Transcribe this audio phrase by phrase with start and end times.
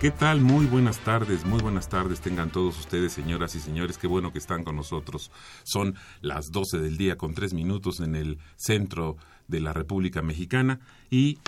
[0.00, 0.40] ¿Qué tal?
[0.40, 3.98] Muy buenas tardes, muy buenas tardes tengan todos ustedes, señoras y señores.
[3.98, 5.30] Qué bueno que están con nosotros.
[5.62, 10.80] Son las 12 del día con tres minutos en el centro de la República Mexicana
[11.10, 11.38] y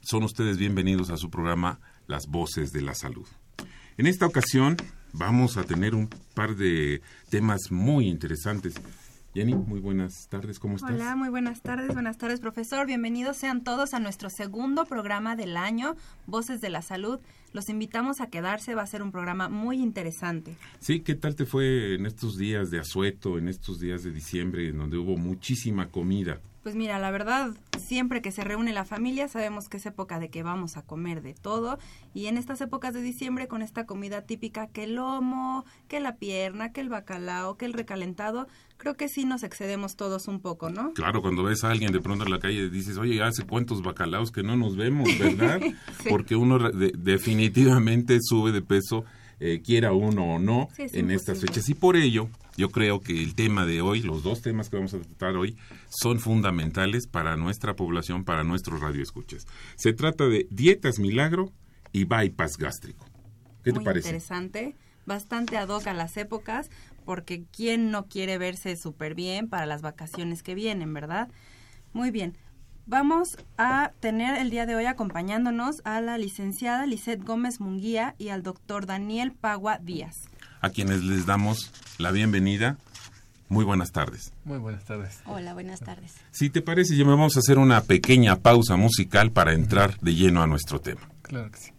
[0.00, 3.26] son ustedes bienvenidos a su programa Las Voces de la Salud.
[3.98, 4.78] En esta ocasión
[5.12, 8.80] vamos a tener un par de temas muy interesantes.
[9.34, 10.92] Jenny, muy buenas tardes, ¿cómo estás?
[10.92, 12.86] Hola, muy buenas tardes, buenas tardes, profesor.
[12.86, 15.94] Bienvenidos sean todos a nuestro segundo programa del año,
[16.26, 17.20] Voces de la Salud.
[17.52, 20.54] Los invitamos a quedarse, va a ser un programa muy interesante.
[20.80, 24.68] Sí, ¿qué tal te fue en estos días de asueto, en estos días de diciembre,
[24.68, 26.40] en donde hubo muchísima comida?
[26.68, 30.28] Pues mira, la verdad, siempre que se reúne la familia sabemos que es época de
[30.28, 31.78] que vamos a comer de todo
[32.12, 36.16] y en estas épocas de diciembre con esta comida típica que el lomo, que la
[36.16, 40.68] pierna, que el bacalao, que el recalentado, creo que sí nos excedemos todos un poco,
[40.68, 40.92] ¿no?
[40.92, 44.30] Claro, cuando ves a alguien de pronto en la calle dices, oye, hace cuántos bacalaos
[44.30, 45.58] que no nos vemos, ¿verdad?
[46.02, 46.10] Sí.
[46.10, 49.06] Porque uno de- definitivamente sube de peso,
[49.40, 51.66] eh, quiera uno o no, Sí, en estas fechas.
[51.70, 52.28] Y por ello,
[52.58, 55.56] yo creo que el tema de hoy, los dos temas que vamos a tratar hoy,
[55.88, 59.46] son fundamentales para nuestra población, para nuestros radioescuchas.
[59.76, 61.52] Se trata de dietas milagro
[61.92, 63.06] y bypass gástrico.
[63.62, 64.08] ¿Qué te muy parece?
[64.08, 64.74] interesante,
[65.06, 66.68] bastante ad hoc a las épocas,
[67.04, 71.28] porque quién no quiere verse súper bien para las vacaciones que vienen, ¿verdad?
[71.92, 72.36] Muy bien.
[72.86, 78.30] Vamos a tener el día de hoy acompañándonos a la licenciada Lisette Gómez Munguía y
[78.30, 80.28] al doctor Daniel Pagua Díaz.
[80.60, 82.76] A quienes les damos la bienvenida.
[83.48, 84.32] Muy buenas tardes.
[84.44, 85.20] Muy buenas tardes.
[85.24, 86.14] Hola, buenas tardes.
[86.30, 90.42] Si te parece, ya vamos a hacer una pequeña pausa musical para entrar de lleno
[90.42, 91.08] a nuestro tema.
[91.22, 91.70] Claro que sí.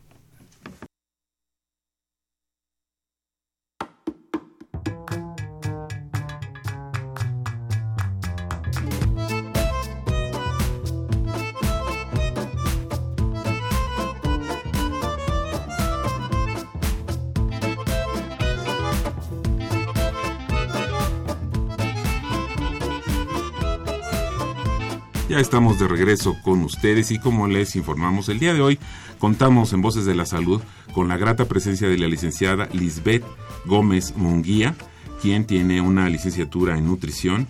[25.29, 28.79] Ya estamos de regreso con ustedes y como les informamos el día de hoy,
[29.19, 30.59] contamos en Voces de la Salud
[30.91, 33.23] con la grata presencia de la licenciada Lisbeth
[33.65, 34.73] Gómez Munguía,
[35.21, 37.47] quien tiene una licenciatura en nutrición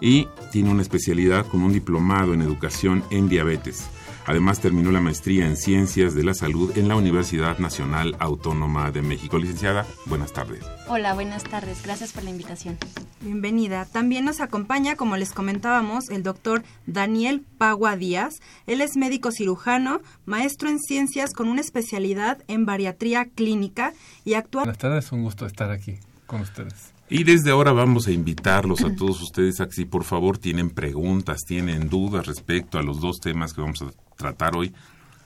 [0.00, 3.88] y tiene una especialidad con un diplomado en educación en diabetes.
[4.26, 9.00] Además terminó la maestría en Ciencias de la Salud en la Universidad Nacional Autónoma de
[9.00, 9.38] México.
[9.38, 10.64] Licenciada, buenas tardes.
[10.88, 11.82] Hola, buenas tardes.
[11.84, 12.76] Gracias por la invitación.
[13.20, 13.84] Bienvenida.
[13.84, 18.40] También nos acompaña, como les comentábamos, el doctor Daniel Pagua Díaz.
[18.66, 23.92] Él es médico cirujano, maestro en ciencias con una especialidad en bariatría clínica
[24.24, 26.95] y actual Buenas tardes, un gusto estar aquí con ustedes.
[27.08, 30.70] Y desde ahora vamos a invitarlos a todos ustedes a que si por favor tienen
[30.70, 34.72] preguntas, tienen dudas respecto a los dos temas que vamos a tratar hoy,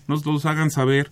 [0.07, 1.11] nos los hagan saber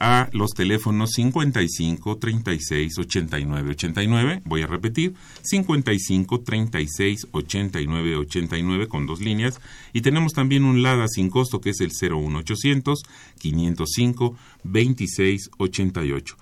[0.00, 4.42] a los teléfonos 55 36 89 89.
[4.44, 9.60] Voy a repetir, 55 36 89 89 con dos líneas.
[9.92, 13.02] Y tenemos también un LADA sin costo que es el 01800
[13.38, 16.36] 505 26 88.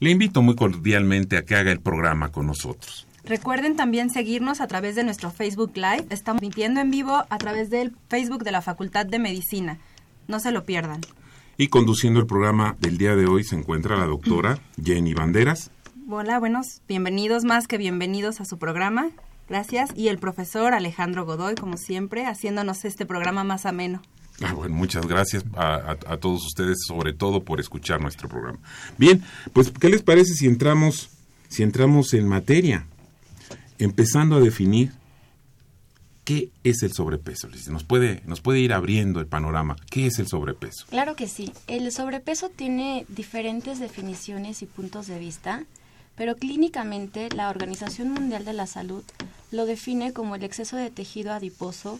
[0.00, 3.07] Le invito muy cordialmente a que haga el programa con nosotros.
[3.28, 6.06] Recuerden también seguirnos a través de nuestro Facebook Live.
[6.08, 9.78] Estamos emitiendo en vivo a través del Facebook de la Facultad de Medicina.
[10.28, 11.02] No se lo pierdan.
[11.58, 15.70] Y conduciendo el programa del día de hoy se encuentra la doctora Jenny Banderas.
[16.08, 19.10] Hola, buenos, bienvenidos más que bienvenidos a su programa.
[19.46, 19.90] Gracias.
[19.94, 24.00] Y el profesor Alejandro Godoy, como siempre, haciéndonos este programa más ameno.
[24.42, 28.58] Ah, bueno, muchas gracias a, a- a todos ustedes, sobre todo por escuchar nuestro programa.
[28.96, 29.22] Bien,
[29.52, 31.10] pues, ¿qué les parece si entramos,
[31.48, 32.86] si entramos en materia?
[33.78, 34.92] Empezando a definir
[36.24, 37.48] qué es el sobrepeso.
[37.70, 39.76] Nos puede, nos puede ir abriendo el panorama.
[39.90, 40.84] ¿Qué es el sobrepeso?
[40.90, 41.52] Claro que sí.
[41.66, 45.64] El sobrepeso tiene diferentes definiciones y puntos de vista,
[46.16, 49.04] pero clínicamente la Organización Mundial de la Salud
[49.50, 51.98] lo define como el exceso de tejido adiposo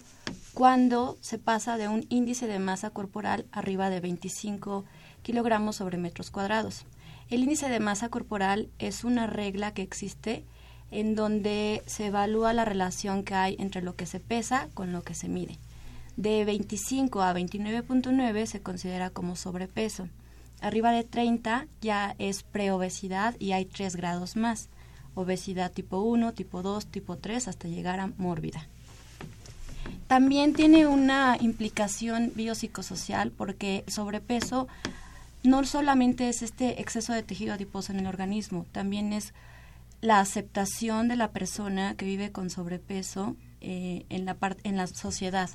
[0.52, 4.84] cuando se pasa de un índice de masa corporal arriba de 25
[5.22, 6.84] kilogramos sobre metros cuadrados.
[7.30, 10.44] El índice de masa corporal es una regla que existe
[10.90, 15.02] en donde se evalúa la relación que hay entre lo que se pesa con lo
[15.02, 15.58] que se mide.
[16.16, 20.08] De 25 a 29.9 se considera como sobrepeso.
[20.60, 24.68] Arriba de 30 ya es preobesidad y hay tres grados más.
[25.14, 28.66] Obesidad tipo 1, tipo 2, tipo 3, hasta llegar a mórbida.
[30.08, 34.66] También tiene una implicación biopsicosocial porque el sobrepeso
[35.42, 39.34] no solamente es este exceso de tejido adiposo en el organismo, también es
[40.00, 45.50] la aceptación de la persona que vive con sobrepeso eh, en, la en la sociedad.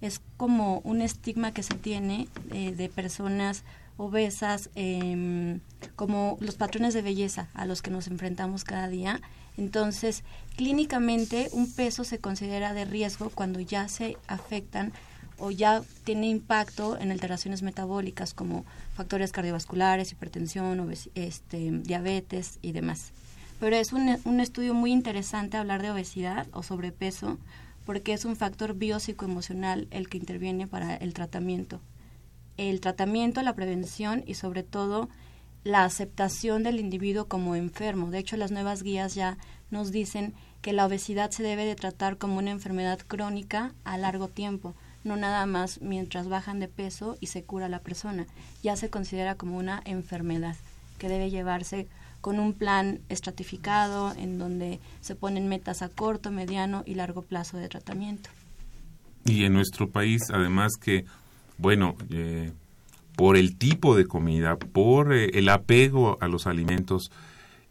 [0.00, 3.64] Es como un estigma que se tiene eh, de personas
[3.96, 5.60] obesas, em,
[5.96, 9.20] como los patrones de belleza a los que nos enfrentamos cada día.
[9.56, 10.22] Entonces,
[10.56, 14.92] clínicamente, un peso se considera de riesgo cuando ya se afectan
[15.36, 18.64] o ya tiene impacto en alteraciones metabólicas como
[18.94, 23.12] factores cardiovasculares, hipertensión, este, diabetes y demás.
[23.60, 27.38] Pero es un, un estudio muy interesante hablar de obesidad o sobrepeso
[27.84, 31.80] porque es un factor biopsicoemocional el que interviene para el tratamiento
[32.58, 35.08] el tratamiento, la prevención y sobre todo
[35.64, 38.10] la aceptación del individuo como enfermo.
[38.10, 39.38] De hecho, las nuevas guías ya
[39.70, 44.28] nos dicen que la obesidad se debe de tratar como una enfermedad crónica a largo
[44.28, 48.26] tiempo, no nada más mientras bajan de peso y se cura la persona.
[48.62, 50.56] Ya se considera como una enfermedad
[50.98, 51.86] que debe llevarse
[52.20, 57.56] con un plan estratificado en donde se ponen metas a corto, mediano y largo plazo
[57.56, 58.30] de tratamiento.
[59.24, 61.04] Y en nuestro país, además que
[61.58, 62.52] bueno, eh,
[63.16, 67.10] por el tipo de comida, por eh, el apego a los alimentos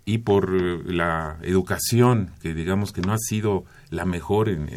[0.06, 4.70] y por eh, la educación, que digamos que no ha sido la mejor en,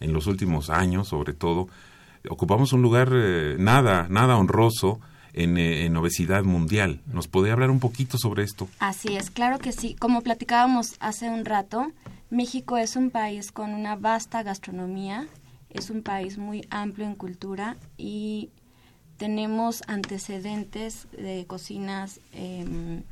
[0.00, 1.68] en, los últimos años, sobre todo,
[2.28, 3.10] ocupamos un lugar
[3.58, 5.00] nada, nada honroso
[5.34, 7.00] en, en, obesidad mundial.
[7.12, 8.68] ¿Nos podría hablar un poquito sobre esto?
[8.78, 9.94] Así es, claro que sí.
[9.94, 11.92] Como platicábamos hace un rato,
[12.30, 15.28] México es un país con una vasta gastronomía
[15.74, 18.48] es un país muy amplio en cultura y
[19.18, 23.02] tenemos antecedentes de cocinas em,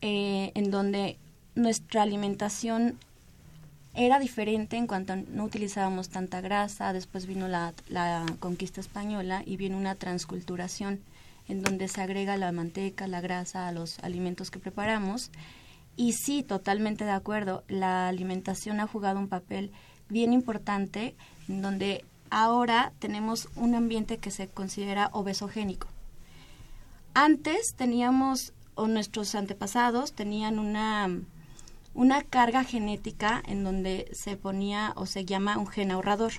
[0.00, 1.18] eh, en donde
[1.56, 2.96] nuestra alimentación
[3.94, 9.56] era diferente en cuanto no utilizábamos tanta grasa, después vino la, la conquista española y
[9.56, 11.00] viene una transculturación
[11.48, 15.30] en donde se agrega la manteca, la grasa a los alimentos que preparamos.
[15.96, 19.72] Y sí, totalmente de acuerdo, la alimentación ha jugado un papel
[20.08, 21.16] bien importante
[21.48, 25.88] en donde ahora tenemos un ambiente que se considera obesogénico.
[27.14, 31.10] Antes teníamos, o nuestros antepasados tenían una,
[31.94, 36.32] una carga genética en donde se ponía o se llama un gen ahorrador.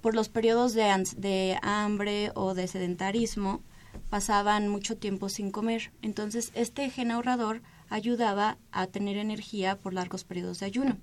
[0.00, 0.84] Por los periodos de,
[1.16, 3.62] de hambre o de sedentarismo
[4.10, 5.92] pasaban mucho tiempo sin comer.
[6.02, 10.96] Entonces este gen ahorrador ayudaba a tener energía por largos periodos de ayuno.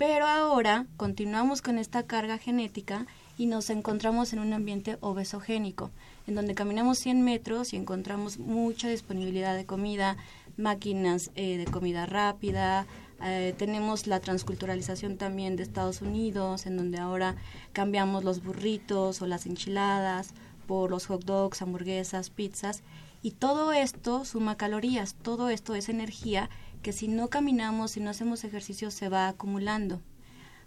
[0.00, 5.90] Pero ahora continuamos con esta carga genética y nos encontramos en un ambiente obesogénico,
[6.26, 10.16] en donde caminamos 100 metros y encontramos mucha disponibilidad de comida,
[10.56, 12.86] máquinas eh, de comida rápida,
[13.22, 17.36] eh, tenemos la transculturalización también de Estados Unidos, en donde ahora
[17.72, 20.32] cambiamos los burritos o las enchiladas
[20.66, 22.82] por los hot dogs, hamburguesas, pizzas,
[23.22, 26.48] y todo esto suma calorías, todo esto es energía
[26.82, 30.00] que si no caminamos, si no hacemos ejercicio, se va acumulando.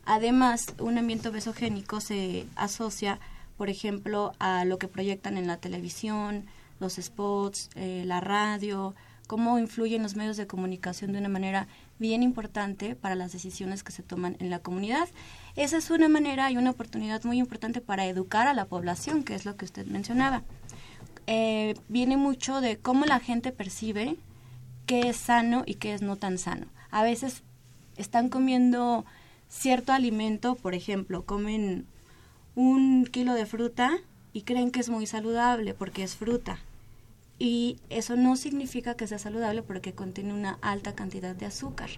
[0.05, 3.19] Además, un ambiente obesogénico se asocia,
[3.57, 6.45] por ejemplo, a lo que proyectan en la televisión,
[6.79, 8.93] los spots, eh, la radio,
[9.33, 13.91] cómo influyen los medios de comunicación de una manera bien importante para las decisiones que
[13.91, 15.09] se toman en la comunidad.
[15.55, 19.33] Esa es una manera y una oportunidad muy importante para educar a la población, que
[19.33, 20.43] es lo que usted mencionaba.
[21.25, 24.17] Eh, viene mucho de cómo la gente percibe
[24.85, 26.67] qué es sano y qué es no tan sano.
[26.91, 27.41] A veces
[27.97, 29.03] están comiendo
[29.49, 31.87] cierto alimento, por ejemplo, comen
[32.53, 33.97] un kilo de fruta
[34.31, 36.59] y creen que es muy saludable porque es fruta.
[37.43, 41.89] Y eso no significa que sea saludable porque contiene una alta cantidad de azúcar.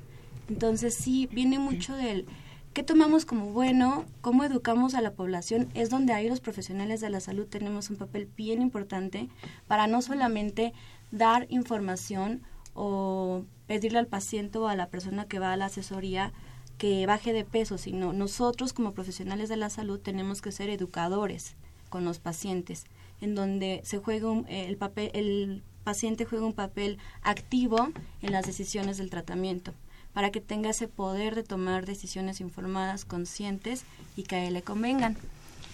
[0.50, 2.25] Entonces sí, viene mucho del
[2.74, 7.12] qué tomamos como bueno, cómo educamos a la población, es donde ahí los profesionales de
[7.12, 9.30] la salud tenemos un papel bien importante
[9.68, 10.74] para no solamente
[11.12, 12.42] dar información
[12.74, 16.34] o pedirle al paciente o a la persona que va a la asesoría
[16.80, 21.56] que baje de peso, sino nosotros como profesionales de la salud tenemos que ser educadores
[21.90, 22.86] con los pacientes,
[23.25, 27.89] en donde se juega el papel, el paciente juega un papel activo
[28.22, 29.74] en las decisiones del tratamiento.
[30.13, 33.84] para que tenga ese poder de tomar decisiones informadas, conscientes
[34.15, 35.17] y que a él le convengan.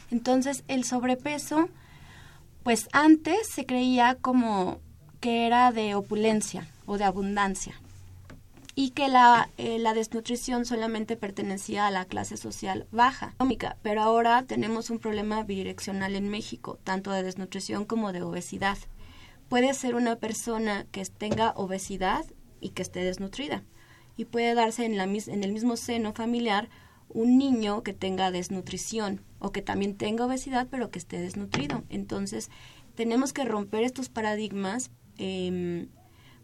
[0.10, 1.70] Entonces, el sobrepeso,
[2.64, 4.80] pues antes se creía como
[5.20, 7.76] que era de opulencia o de abundancia
[8.76, 13.36] y que la, eh, la desnutrición solamente pertenecía a la clase social baja,
[13.82, 18.78] pero ahora tenemos un problema bidireccional en México, tanto de desnutrición como de obesidad.
[19.50, 22.26] Puede ser una persona que tenga obesidad
[22.62, 23.64] y que esté desnutrida
[24.16, 26.70] y puede darse en, la, en el mismo seno familiar
[27.10, 31.84] un niño que tenga desnutrición o que también tenga obesidad pero que esté desnutrido.
[31.90, 32.50] Entonces,
[32.96, 35.88] tenemos que romper estos paradigmas eh,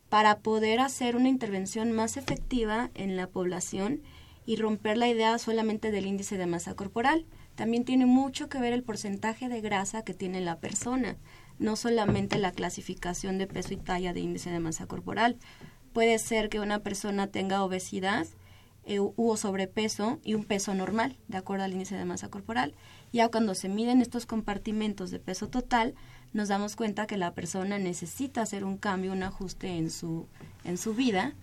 [0.09, 4.01] para poder hacer una intervención más efectiva en la población
[4.45, 7.25] y romper la idea solamente del índice de masa corporal.
[7.55, 11.17] También tiene mucho que ver el porcentaje de grasa que tiene la persona,
[11.59, 15.37] no solamente la clasificación de peso y talla de índice de masa corporal.
[15.91, 18.27] Puede ser que una persona tenga obesidad
[18.85, 22.73] eh, u sobrepeso y un peso normal, de acuerdo al índice de masa corporal.
[23.11, 25.93] Ya cuando se miden estos compartimentos de peso total,
[26.37, 30.27] nos damos cuenta que la persona necesita hacer un cambio, un ajuste en su,
[30.63, 31.33] en su vida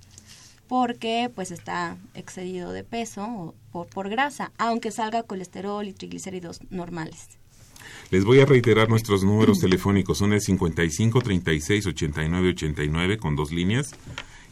[0.68, 6.60] porque pues está excedido de peso o por, por grasa, aunque salga colesterol y triglicéridos
[6.70, 7.28] normales.
[8.10, 10.18] Les voy a reiterar nuestros números telefónicos.
[10.18, 13.96] Son el 55 36 89 89 con dos líneas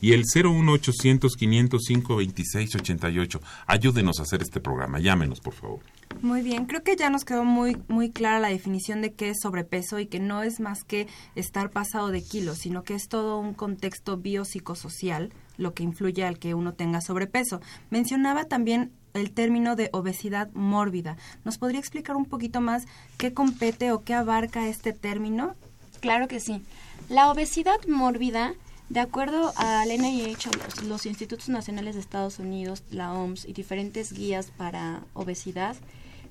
[0.02, 3.40] y el 01800 505 26 88.
[3.66, 5.00] Ayúdenos a hacer este programa.
[5.00, 5.80] Llámenos, por favor.
[6.20, 9.40] Muy bien, creo que ya nos quedó muy muy clara la definición de qué es
[9.40, 11.06] sobrepeso y que no es más que
[11.36, 16.38] estar pasado de kilos, sino que es todo un contexto biopsicosocial lo que influye al
[16.38, 17.60] que uno tenga sobrepeso.
[17.90, 21.16] Mencionaba también el término de obesidad mórbida.
[21.44, 22.86] ¿Nos podría explicar un poquito más
[23.18, 25.54] qué compete o qué abarca este término?
[26.00, 26.62] Claro que sí.
[27.08, 28.54] La obesidad mórbida,
[28.92, 34.12] de acuerdo al NIH, los, los Institutos Nacionales de Estados Unidos, la OMS y diferentes
[34.12, 35.76] guías para obesidad,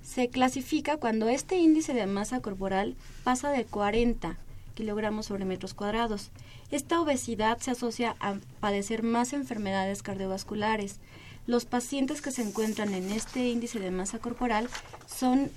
[0.04, 4.38] se clasifica cuando este índice de masa corporal pasa de 40
[4.76, 6.30] kilogramos sobre metros cuadrados.
[6.70, 11.00] Esta obesidad se asocia a padecer más enfermedades cardiovasculares.
[11.48, 14.70] Los pacientes que se encuentran en este índice de masa corporal
[15.08, 15.50] son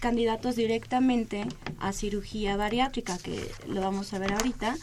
[0.00, 1.46] candidatos directamente
[1.80, 4.76] a cirugía bariátrica, que lo vamos a ver ahorita.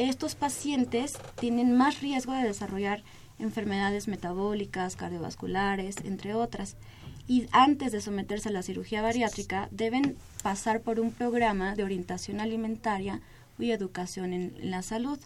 [0.00, 3.02] Estos pacientes tienen más riesgo de desarrollar
[3.38, 6.78] enfermedades metabólicas, cardiovasculares, entre otras
[7.28, 12.40] y antes de someterse a la cirugía bariátrica deben pasar por un programa de orientación
[12.40, 13.20] alimentaria
[13.58, 15.18] y educación en, la salud,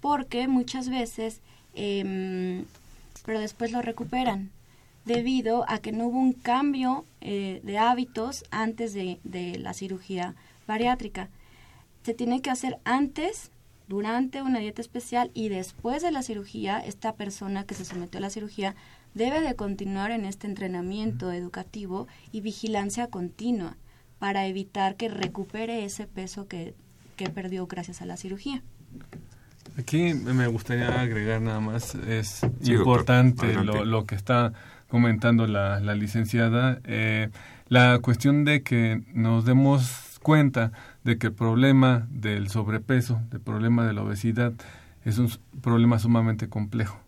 [0.00, 1.40] porque muchas veces,
[1.74, 2.66] em,
[3.26, 4.52] pero después lo recuperan,
[5.04, 10.36] debido a que no hubo un cambio eh, de hábitos antes de, de la cirugía
[10.68, 11.30] bariátrica.
[12.04, 13.50] Se tiene que hacer antes
[13.86, 18.22] durante una dieta especial y después de la cirugía, esta persona que se sometió a
[18.22, 18.74] la cirugía
[19.14, 23.76] debe de continuar en este entrenamiento educativo y vigilancia continua
[24.18, 26.74] para evitar que recupere ese peso que,
[27.34, 28.62] perdió gracias a la cirugía.
[29.78, 34.52] Aquí me gustaría agregar nada más, es importante lo, lo, que está
[34.88, 37.30] comentando la, la licenciada, eh,
[37.68, 40.72] la cuestión de que nos demos cuenta
[41.04, 44.54] de que el problema del sobrepeso, el problema de la obesidad,
[45.04, 45.30] es un
[45.60, 46.98] problema sumamente complejo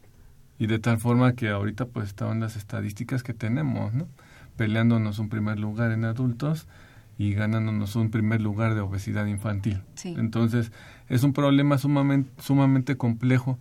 [0.59, 4.07] y de tal forma que ahorita pues estaban las estadísticas que tenemos, ¿no?
[4.57, 6.67] Peleándonos un primer lugar en adultos
[7.19, 9.83] y ganándonos un primer lugar de obesidad infantil.
[10.05, 10.73] Entonces,
[11.09, 13.59] es un problema sumamente, sumamente complejo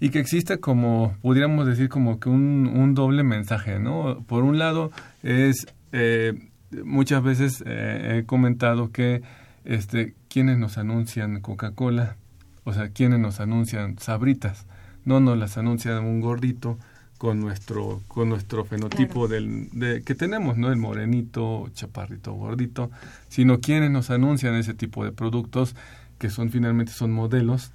[0.00, 4.24] y que existe como, podríamos decir, como que un, un doble mensaje, ¿no?
[4.26, 4.90] Por un lado,
[5.22, 6.48] es, eh,
[6.84, 9.22] muchas veces eh, he comentado que,
[9.64, 12.16] este, quienes nos anuncian Coca-Cola,
[12.64, 14.66] o sea, quienes nos anuncian Sabritas,
[15.04, 16.78] no nos las anuncia un gordito
[17.20, 22.90] con nuestro con nuestro fenotipo del de, que tenemos no el morenito chaparrito gordito
[23.28, 25.76] sino quienes nos anuncian ese tipo de productos
[26.18, 27.72] que son finalmente son modelos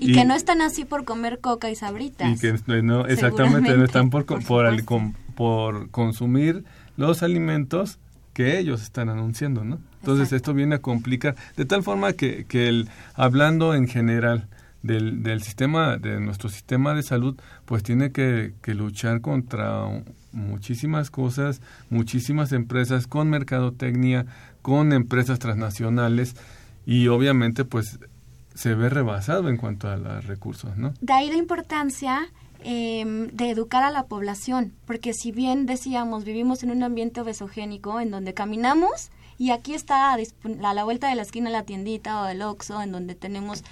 [0.00, 2.28] y, que no están así por comer coca y sabritas.
[2.28, 4.84] Y que no exactamente no están por por,
[5.34, 6.64] por, consumir
[6.96, 7.98] los alimentos
[8.32, 12.68] que ellos están anunciando no entonces esto viene a complicar de tal forma que que
[12.68, 14.48] el hablando en general
[14.82, 19.84] del, del sistema, de nuestro sistema de salud, pues tiene que, que luchar contra
[20.32, 24.26] muchísimas cosas, muchísimas empresas con mercadotecnia,
[24.60, 26.36] con empresas transnacionales
[26.84, 28.00] y obviamente pues
[28.54, 30.92] se ve rebasado en cuanto a los recursos, ¿no?
[31.00, 32.20] De ahí la importancia
[32.64, 38.00] em, de educar a la población, porque si bien decíamos vivimos en un ambiente obesogénico
[38.00, 40.18] en donde caminamos y aquí está a,
[40.72, 43.64] la vuelta de la esquina la tiendita o el Oxxo en donde tenemos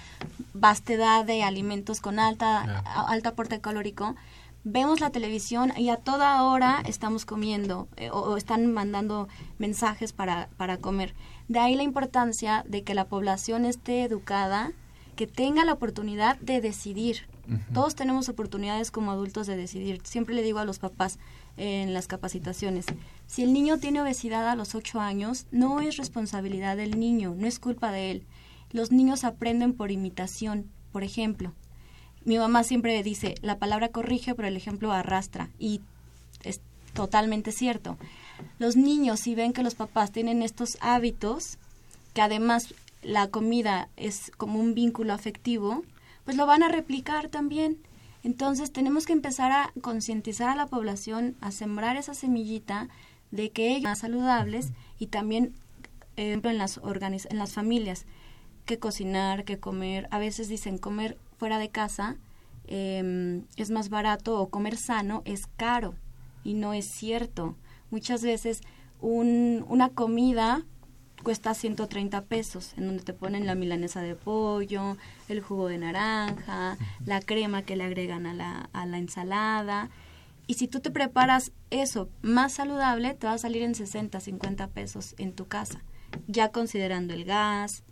[0.53, 4.15] vastedad de alimentos con alta, alta aporte calórico,
[4.63, 9.27] vemos la televisión y a toda hora estamos comiendo eh, o, están mandando
[9.57, 11.13] mensajes para, para comer.
[11.47, 14.71] De ahí la importancia de que la población esté educada,
[15.15, 17.27] que tenga la oportunidad de decidir.
[17.73, 19.99] Todos tenemos oportunidades como adultos de decidir.
[20.05, 21.19] Siempre le digo a los papás
[21.57, 22.85] en las capacitaciones,
[23.27, 27.47] si el niño tiene obesidad a los 8 años, no es responsabilidad del niño, no
[27.47, 28.23] es culpa de él.
[28.71, 31.53] Los niños aprenden por imitación, por ejemplo
[32.23, 35.49] mi mamá siempre dice, la palabra corrige, pero el ejemplo arrastra.
[35.57, 35.81] Y
[36.43, 36.61] es
[36.93, 37.97] totalmente cierto.
[38.59, 41.57] Los niños, si ven que los papás tienen estos hábitos,
[42.13, 45.83] que además la comida es como un vínculo afectivo,
[46.25, 47.77] pues lo van a replicar también.
[48.23, 52.87] Entonces tenemos que empezar a concientizar a la población, a sembrar esa semillita
[53.31, 55.53] de que ellos más saludables y también
[56.17, 58.05] eh, en las en las familias
[58.65, 60.07] que cocinar, que comer.
[60.11, 62.17] A veces dicen comer fuera de casa
[62.67, 65.95] em, es más barato o comer sano es caro
[66.43, 67.55] y no es cierto.
[67.89, 68.61] Muchas veces
[68.99, 70.63] un, una comida
[71.21, 74.97] cuesta 130 pesos, en donde te ponen la milanesa de pollo,
[75.29, 79.89] el jugo de naranja, la crema que le agregan a la, a la ensalada.
[80.47, 84.67] Y si tú te preparas eso más saludable, te va a salir en 60, 50
[84.67, 85.81] pesos en tu casa,
[86.27, 87.83] ya considerando el gas,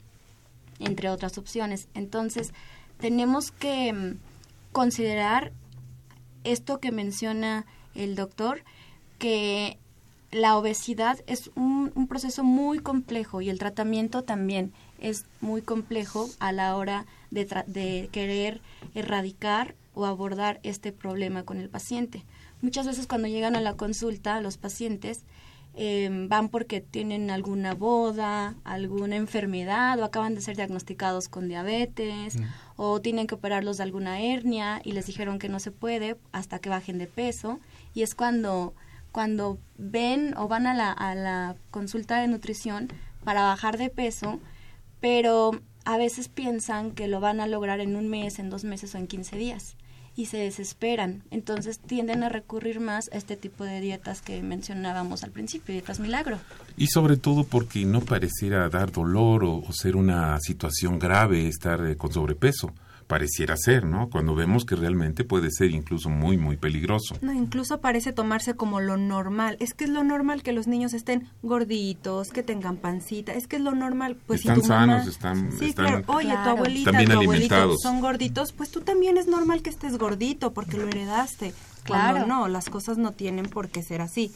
[0.80, 1.88] entre otras opciones.
[1.94, 2.54] Entonces,
[3.00, 4.18] tenemos que mm,
[4.72, 5.54] considerar
[6.44, 8.64] esto que menciona el doctor,
[9.18, 9.78] que
[10.32, 16.52] la obesidad es un, proceso muy complejo y el tratamiento también es muy complejo a
[16.52, 18.62] la hora de, de querer
[18.96, 22.26] erradicar o abordar este problema con el paciente.
[22.62, 25.24] Muchas veces cuando llegan a la consulta los pacientes
[25.76, 32.38] Em, van porque tienen alguna boda, alguna enfermedad o acaban de ser diagnosticados con diabetes
[32.38, 32.44] mm.
[32.76, 36.60] o tienen que operarlos de alguna hernia y les dijeron que no se puede hasta
[36.60, 37.60] que bajen de peso
[37.94, 38.74] y es cuando
[39.12, 42.90] cuando ven o van a la, a la consulta de nutrición
[43.24, 44.40] para bajar de peso,
[45.00, 45.52] pero
[45.86, 48.98] a veces piensan que lo van a lograr en un mes, en dos meses o
[48.98, 49.76] en 15 días
[50.20, 51.24] y se desesperan.
[51.32, 56.02] Entonces tienden a recurrir más a este tipo de dietas que mencionábamos al principio, dietas
[56.02, 56.40] milagro.
[56.76, 61.96] Y sobre todo porque no pareciera dar dolor o, ser una situación grave estar eh,
[61.96, 62.74] con sobrepeso
[63.10, 64.08] pareciera ser, ¿no?
[64.08, 67.18] Cuando vemos que realmente puede ser incluso muy, muy peligroso.
[67.22, 69.58] No, incluso parece tomarse como lo normal.
[69.60, 73.34] Es que es lo normal que los niños estén gorditos, que tengan pancita.
[73.34, 74.16] Es que es lo normal.
[74.28, 76.04] Pues están sanos, están, sí, claro.
[76.06, 80.54] Oye, tu abuelita, tu abuelito son gorditos, pues tú también es normal que estés gordito
[80.54, 81.56] porque lo heredaste.
[81.86, 82.28] Claro.
[82.28, 84.32] no, las cosas no tienen por qué ser así.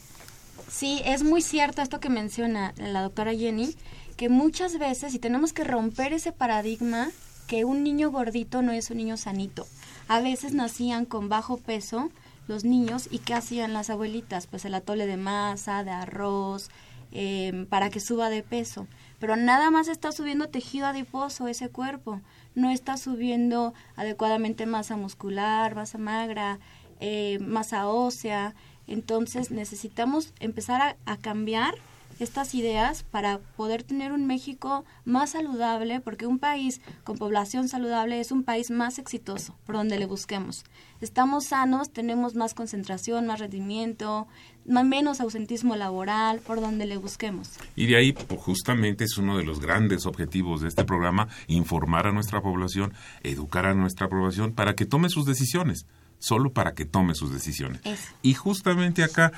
[0.68, 3.76] Sí, es muy cierto esto que menciona la doctora Jenny,
[4.16, 7.10] que muchas veces, y tenemos que romper ese paradigma
[7.46, 9.66] que un niño gordito no es un niño sanito.
[10.08, 12.10] A veces nacían con bajo peso
[12.46, 14.46] los niños y ¿qué hacían las abuelitas?
[14.46, 16.70] Pues el atole de masa, de arroz,
[17.12, 18.86] em, para que suba de peso.
[19.18, 22.20] Pero nada más está subiendo tejido adiposo ese cuerpo,
[22.54, 26.58] no está subiendo adecuadamente masa muscular, masa magra,
[27.00, 28.54] eh, masa ósea.
[28.86, 31.74] Entonces necesitamos empezar a cambiar
[32.18, 38.20] estas ideas para poder tener un México más saludable, porque un país con población saludable
[38.20, 40.64] es un país más exitoso, por donde le busquemos.
[41.00, 44.26] Estamos sanos, tenemos más concentración, más rendimiento,
[44.64, 47.50] menos ausentismo laboral, por donde le busquemos.
[47.76, 52.06] Y de ahí, pues, justamente es uno de los grandes objetivos de este programa, informar
[52.06, 55.86] a nuestra población, educar a nuestra población para que tome sus decisiones,
[56.18, 57.80] solo para que tome sus decisiones.
[58.22, 59.32] Y justamente acá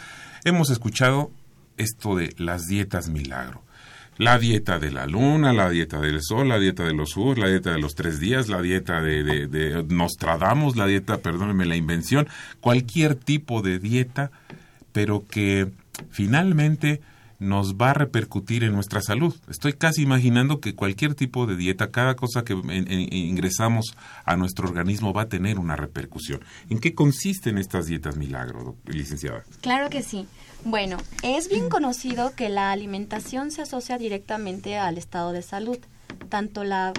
[0.44, 1.32] hemos escuchado
[1.76, 3.62] esto de las dietas milagro.
[4.18, 7.48] La dieta de la luna, la dieta del sol, la dieta de los jugos, la
[7.48, 11.76] dieta de los tres días, la dieta de, de, de Nostradamus, la dieta, perdónenme la
[11.76, 12.26] invención,
[12.60, 14.30] cualquier tipo de dieta,
[14.92, 15.70] pero que
[16.10, 17.02] finalmente
[17.38, 19.34] nos va a repercutir en nuestra salud.
[19.48, 25.12] Estoy casi imaginando que cualquier tipo de dieta, cada cosa que ingresamos a nuestro organismo
[25.12, 26.40] va a tener una repercusión.
[26.70, 29.44] ¿En qué consisten estas dietas milagro, licenciada?
[29.60, 30.26] Claro que sí.
[30.68, 35.78] Bueno, es bien conocido que la alimentación se asocia directamente al estado de salud.
[36.28, 36.92] Tanto la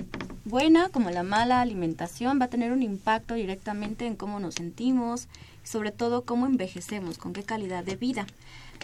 [0.46, 5.28] buena como la mala alimentación va a tener un impacto directamente en cómo nos sentimos,
[5.64, 8.26] sobre todo cómo envejecemos, con qué calidad de vida.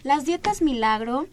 [0.03, 1.27] Las dietas milagro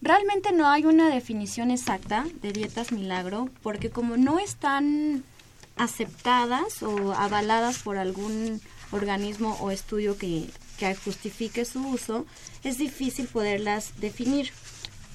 [0.00, 5.24] Realmente no hay una definición exacta de dietas milagro porque como no están
[5.76, 8.60] aceptadas o avaladas por algún
[8.92, 10.48] organismo o estudio que,
[11.04, 12.26] justifique su uso,
[12.64, 14.52] es difícil poderlas definir.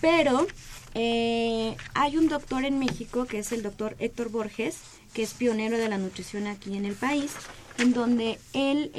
[0.01, 0.47] Pero
[0.95, 4.77] eh, hay un doctor en México que es el doctor Héctor Borges,
[5.13, 7.33] que es pionero de la nutrición aquí en el país,
[7.77, 8.91] en donde él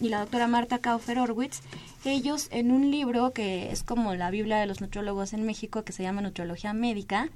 [0.00, 1.60] y la doctora Marta Kaufer Orwitz,
[2.04, 5.92] ellos en un libro que es como la Biblia de los nutriólogos en México, que
[5.92, 7.30] se llama Nutriología Médica,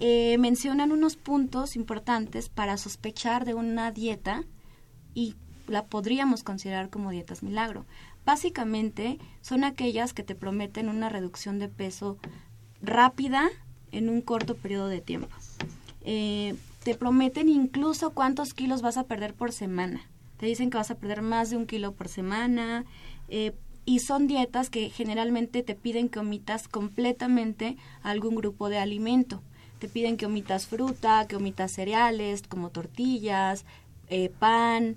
[0.00, 4.44] eh, mencionan unos puntos importantes para sospechar de una dieta
[5.14, 7.84] y la podríamos considerar como dietas milagro.
[8.24, 12.18] Básicamente son aquellas que te prometen una reducción de peso
[12.82, 13.48] rápida
[13.92, 15.28] en un corto periodo de tiempo.
[16.02, 20.02] Eh, te prometen incluso cuántos kilos vas a perder por semana.
[20.38, 22.84] Te dicen que vas a perder más de un kilo por semana.
[23.28, 23.52] Eh,
[23.84, 29.42] y son dietas que generalmente te piden que omitas completamente algún grupo de alimento.
[29.78, 33.64] Te piden que omitas fruta, que omitas cereales como tortillas,
[34.08, 34.96] eh, pan,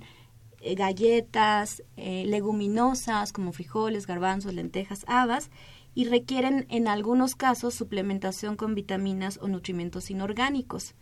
[0.61, 5.49] eh, galletas, eh, leguminosas como frijoles, garbanzos, lentejas, habas
[5.95, 10.95] y requieren en algunos casos suplementación con vitaminas o nutrimentos inorgánicos.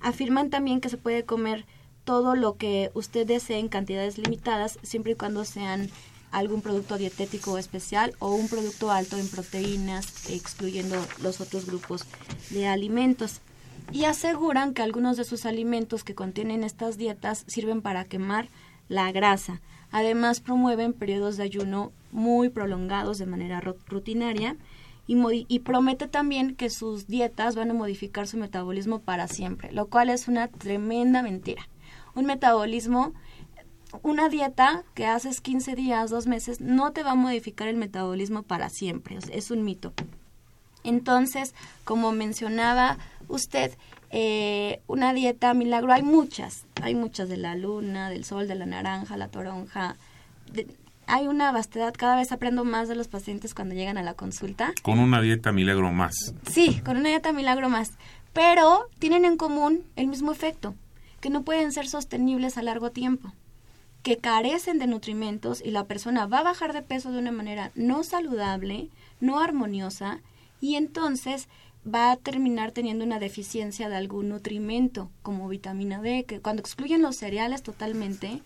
[0.00, 1.66] Afirman también que se puede comer
[2.04, 5.90] todo lo que usted desee en cantidades limitadas siempre y cuando sean
[6.30, 12.04] algún producto dietético especial o un producto alto en proteínas, excluyendo los otros grupos
[12.50, 13.40] de alimentos.
[13.92, 18.48] Y aseguran que algunos de sus alimentos que contienen estas dietas sirven para quemar
[18.88, 19.60] la grasa.
[19.90, 24.56] Además, promueven periodos de ayuno muy prolongados de manera rutinaria
[25.06, 25.16] y,
[25.48, 30.08] y, promete también que sus dietas van a modificar su metabolismo para siempre, lo cual
[30.08, 31.68] es una tremenda mentira.
[32.14, 33.12] Un metabolismo
[34.02, 38.42] una dieta que haces 15 días, dos meses, no te va a modificar el metabolismo
[38.42, 39.18] para siempre.
[39.30, 39.92] Es un mito.
[40.82, 43.76] Entonces, como mencionaba usted,
[44.10, 46.64] eh, una dieta milagro, hay muchas.
[46.82, 49.96] Hay muchas de la luna, del sol, de la naranja, la toronja.
[51.06, 51.94] hay una vastedad.
[51.96, 54.72] Cada vez aprendo más de los pacientes cuando llegan a la consulta.
[54.82, 56.34] Con una dieta milagro más.
[56.50, 57.92] Sí, con una dieta milagro más.
[58.32, 60.74] Pero tienen en común el mismo efecto,
[61.20, 63.32] que no pueden ser sostenibles a largo tiempo
[64.04, 67.72] que carecen de nutrimentos y la persona va a bajar de peso de una manera
[67.74, 70.20] no saludable, no armoniosa
[70.60, 71.48] y entonces
[71.86, 77.02] va a terminar teniendo una deficiencia de algún nutrimento como vitamina D, que cuando excluyen
[77.02, 78.40] los cereales totalmente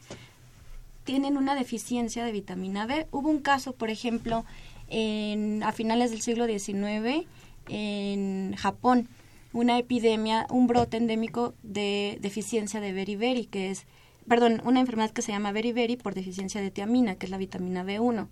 [1.04, 3.06] tienen una deficiencia de vitamina B.
[3.10, 4.44] Hubo un caso, por ejemplo,
[4.88, 7.26] en, a finales del siglo XIX
[7.68, 9.08] en Japón,
[9.52, 13.86] una epidemia, un brote endémico de deficiencia de beriberi, que es
[14.28, 17.84] perdón, una enfermedad que se llama beriberi por deficiencia de tiamina, que es la vitamina
[17.84, 18.28] B1.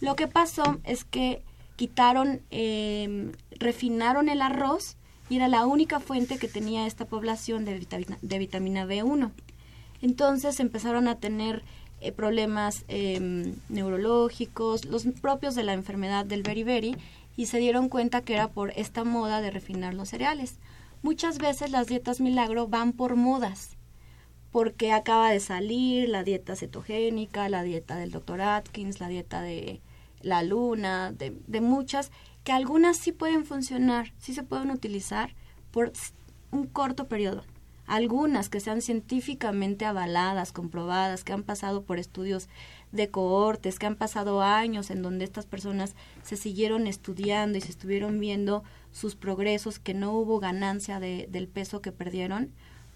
[0.00, 1.42] Lo que pasó es que
[1.78, 4.96] quitaron, em, refinaron el arroz
[5.30, 9.30] y era la única fuente que tenía esta población de vitamina, de vitamina B1.
[10.02, 11.62] Entonces empezaron a tener
[12.00, 16.96] eh, problemas em, neurológicos, los propios de la enfermedad del beriberi,
[17.36, 20.58] y se dieron cuenta que era por esta moda de refinar los cereales.
[21.02, 23.76] Muchas veces las dietas milagro van por modas
[24.50, 29.80] porque acaba de salir la dieta cetogénica, la dieta del doctor Atkins, la dieta de
[30.22, 32.10] la luna, de, de muchas,
[32.44, 35.34] que algunas sí pueden funcionar, sí se pueden utilizar
[35.70, 35.92] por
[36.50, 37.44] un corto periodo.
[37.86, 42.48] Algunas que sean científicamente avaladas, comprobadas, que han pasado por estudios
[42.92, 47.70] de cohortes, que han pasado años en donde estas personas se siguieron estudiando y se
[47.70, 52.50] estuvieron viendo sus progresos, que no hubo ganancia de, del peso que perdieron,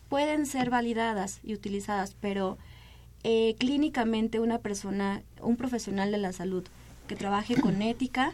[0.08, 2.58] pueden ser validadas y utilizadas, pero
[3.24, 6.64] eh, clínicamente una persona, un profesional de la salud
[7.12, 8.32] que trabaje con ética,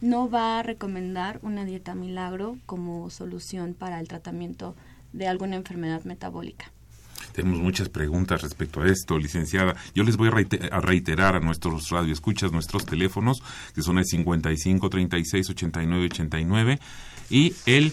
[0.00, 4.74] no va a recomendar una dieta milagro como solución para el tratamiento
[5.12, 6.72] de alguna enfermedad metabólica.
[7.32, 9.74] Tenemos muchas preguntas respecto a esto, licenciada.
[9.94, 13.42] Yo les voy a reiterar a nuestros radioescuchas nuestros teléfonos,
[13.74, 16.80] que son el 55 36 89 89
[17.28, 17.92] y el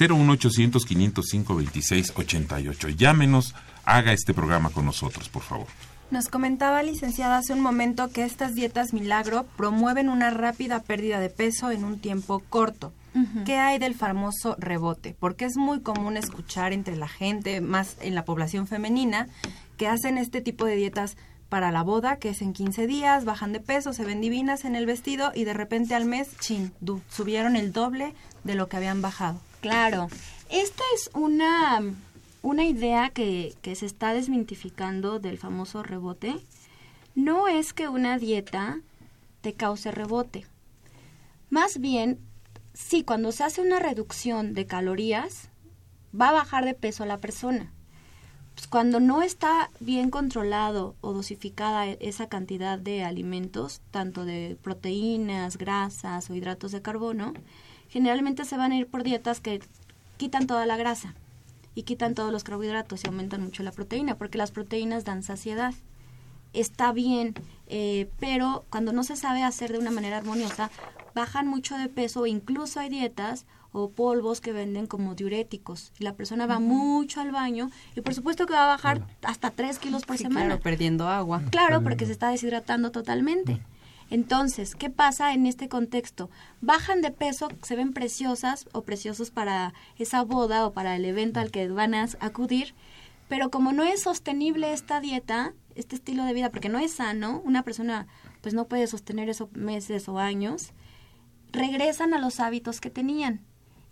[0.00, 2.88] 01800 505 2688.
[2.88, 5.68] Llámenos, haga este programa con nosotros, por favor.
[6.10, 11.28] Nos comentaba, licenciada, hace un momento que estas dietas milagro promueven una rápida pérdida de
[11.28, 12.92] peso en un tiempo corto.
[13.44, 15.16] ¿Qué hay del famoso rebote?
[15.18, 19.26] Porque es muy común escuchar entre la gente, más en la población femenina,
[19.76, 21.16] que hacen este tipo de dietas
[21.48, 24.76] para la boda, que es en 15 días, bajan de peso, se ven divinas en
[24.76, 26.72] el vestido y de repente al mes, chin,
[27.08, 29.40] subieron el doble de lo que habían bajado.
[29.60, 30.08] Claro,
[30.50, 31.82] esta es una,
[32.42, 36.36] una idea que, que se está desmintificando del famoso rebote.
[37.14, 38.80] No es que una dieta
[39.40, 40.46] te cause rebote.
[41.50, 42.18] Más bien,
[42.74, 45.48] sí, cuando se hace una reducción de calorías,
[46.18, 47.72] va a bajar de peso la persona.
[48.54, 54.58] Pues cuando no está bien controlado o dosificada e, esa cantidad de alimentos, tanto de
[54.60, 57.34] proteínas, grasas o hidratos de carbono,
[57.88, 59.60] generalmente se van a ir por dietas que
[60.16, 61.14] quitan toda la grasa.
[61.74, 65.74] Y quitan todos los carbohidratos y aumentan mucho la proteína, porque las proteínas dan saciedad.
[66.52, 67.34] Está bien,
[67.66, 70.70] eh, pero cuando no se sabe hacer de una manera armoniosa,
[71.14, 75.92] bajan mucho de peso o incluso hay dietas o polvos que venden como diuréticos.
[75.98, 79.78] La persona va mucho al baño y por supuesto que va a bajar hasta 3
[79.78, 80.46] kilos por semana.
[80.46, 81.42] Claro, perdiendo agua.
[81.50, 83.60] Claro, porque se está deshidratando totalmente.
[84.10, 86.30] Entonces, ¿qué pasa en este contexto?
[86.60, 91.40] Bajan de peso, se ven preciosas o preciosos para esa boda o para el evento
[91.40, 92.74] al que van a acudir,
[93.28, 97.42] pero como no es sostenible esta dieta, este estilo de vida, porque no es sano,
[97.44, 98.06] una persona
[98.40, 100.72] pues no puede sostener eso meses o años,
[101.52, 103.42] regresan a los hábitos que tenían.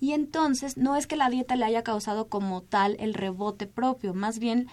[0.01, 4.15] Y entonces no es que la dieta le haya causado como tal el rebote propio,
[4.15, 4.69] más bien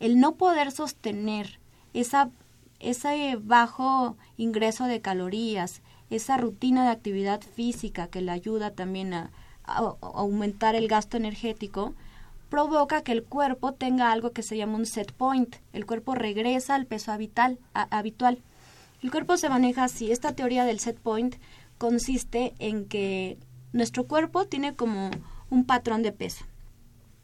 [0.00, 1.58] el no poder sostener
[1.94, 2.30] esa,
[2.90, 9.30] ese bajo ingreso de calorías, esa rutina de actividad física que le ayuda también a,
[9.64, 11.94] aumentar el gasto energético,
[12.48, 15.56] provoca que el cuerpo tenga algo que se llama un set point.
[15.72, 17.58] El cuerpo regresa al peso habitual.
[17.74, 18.38] habitual.
[19.02, 20.12] El cuerpo se maneja así.
[20.12, 21.34] Esta teoría del set point
[21.78, 23.38] consiste en que
[23.72, 25.10] nuestro cuerpo tiene como
[25.50, 26.44] un patrón de peso.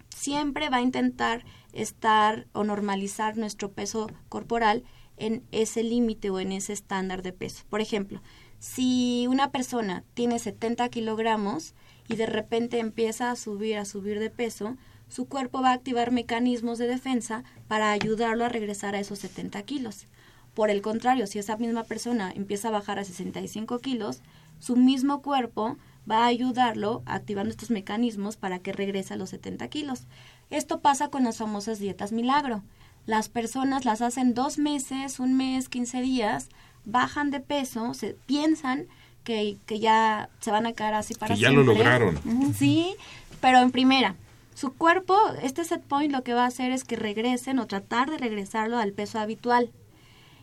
[0.09, 4.83] Siempre va a intentar estar o normalizar nuestro peso corporal
[5.23, 7.63] en ese límite o en ese estándar de peso.
[7.71, 8.21] Por ejemplo,
[8.59, 11.75] si una persona tiene 70 kilogramos
[12.09, 14.77] y de repente empieza a subir, a subir de peso,
[15.09, 19.63] su cuerpo va a activar mecanismos de defensa para ayudarlo a regresar a esos 70
[19.63, 20.07] kilos.
[20.55, 24.23] Por el contrario, si esa misma persona empieza a bajar a 65 kilos,
[24.59, 25.77] su mismo cuerpo
[26.11, 30.07] va a ayudarlo activando estos mecanismos para que regrese a los 70 kilos.
[30.51, 32.65] Esto pasa con las famosas dietas milagro.
[33.07, 36.49] Las personas las hacen dos meses, un mes, 15 días,
[36.85, 38.87] bajan de peso, se piensan
[39.25, 42.19] que, que ya se van a quedar así para que ya lo lograron.
[42.55, 42.95] Sí,
[43.41, 44.17] pero en primera,
[44.55, 48.11] su cuerpo, este set point lo que va a hacer es que regresen o tratar
[48.11, 49.71] de regresarlo al peso habitual.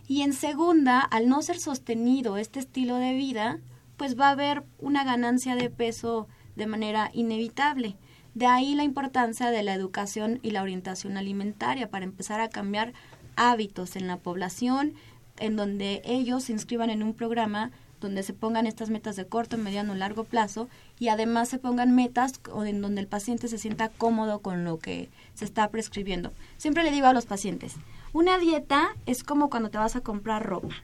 [0.07, 3.59] Y en segunda, al no ser sostenido este estilo de vida,
[3.95, 7.95] pues va a haber una ganancia de peso de manera inevitable.
[8.39, 12.93] De ahí la importancia de la educación y la orientación alimentaria para empezar a cambiar
[13.35, 14.93] hábitos en la población,
[15.39, 19.57] en donde ellos se inscriban en un programa donde se pongan estas metas de corto,
[19.57, 24.39] mediano, largo plazo y además se pongan metas en donde el paciente se sienta cómodo
[24.39, 26.31] con lo que se está prescribiendo.
[26.55, 27.75] Siempre le digo a los pacientes,
[28.13, 30.75] una dieta es como cuando te vas a comprar ropa.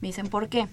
[0.00, 0.66] Me dicen, ¿por qué?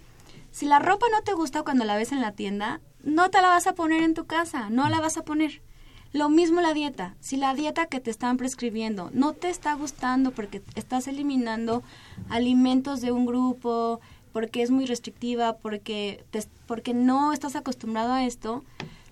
[0.54, 3.50] Si la ropa no te gusta cuando la ves en la tienda, no te la
[3.50, 5.67] vas a poner en tu casa, no la vas a poner.
[6.14, 7.16] Lo mismo la dieta.
[7.20, 11.84] Si la dieta que te están prescribiendo no te está gustando porque estás eliminando
[12.30, 14.00] alimentos de un grupo,
[14.32, 16.24] porque es muy restrictiva, porque,
[16.68, 18.64] porque no estás acostumbrado a esto,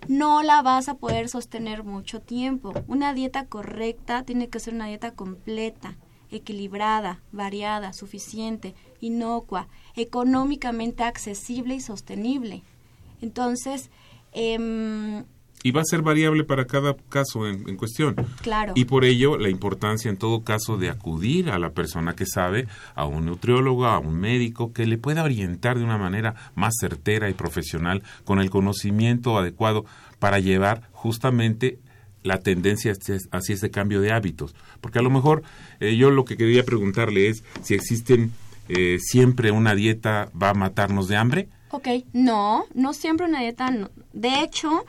[0.08, 2.74] no la vas a poder sostener mucho tiempo.
[2.88, 5.96] Una dieta correcta tiene que ser una dieta completa,
[6.32, 12.64] equilibrada, variada, suficiente, inocua económicamente accesible y sostenible.
[13.22, 13.90] Entonces,
[14.34, 15.24] eh,
[15.66, 18.16] y va a ser variable para cada caso en, cuestión.
[18.44, 18.74] Claro.
[18.76, 22.68] Y por ello la importancia en todo caso de acudir a la persona que sabe,
[22.94, 27.32] a un nutriólogo, a un médico, que le pueda orientar de una manera más certera
[27.32, 29.86] y profesional, con el conocimiento adecuado
[30.20, 31.80] para llevar justamente
[32.22, 32.94] la tendencia
[33.32, 34.54] hacia ese cambio de hábitos.
[34.82, 35.42] Porque a lo mejor
[35.80, 38.34] eh, yo lo que quería preguntarle es si existen
[38.70, 41.50] eh, siempre una dieta va a matarnos de hambre?
[41.72, 43.74] Ok, no, no siempre una dieta.
[44.14, 44.86] De hecho,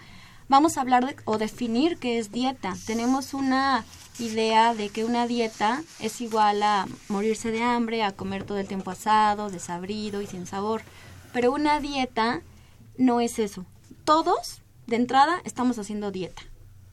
[0.48, 2.74] vamos a hablar o definir qué es dieta.
[2.86, 3.84] Tenemos una
[4.18, 8.68] idea de que una dieta es igual a morirse de hambre, a comer todo el
[8.68, 10.82] tiempo asado, desabrido y sin sabor.
[11.32, 12.42] Pero una dieta
[12.96, 13.66] no es eso.
[14.04, 16.42] Todos, de entrada, estamos haciendo dieta.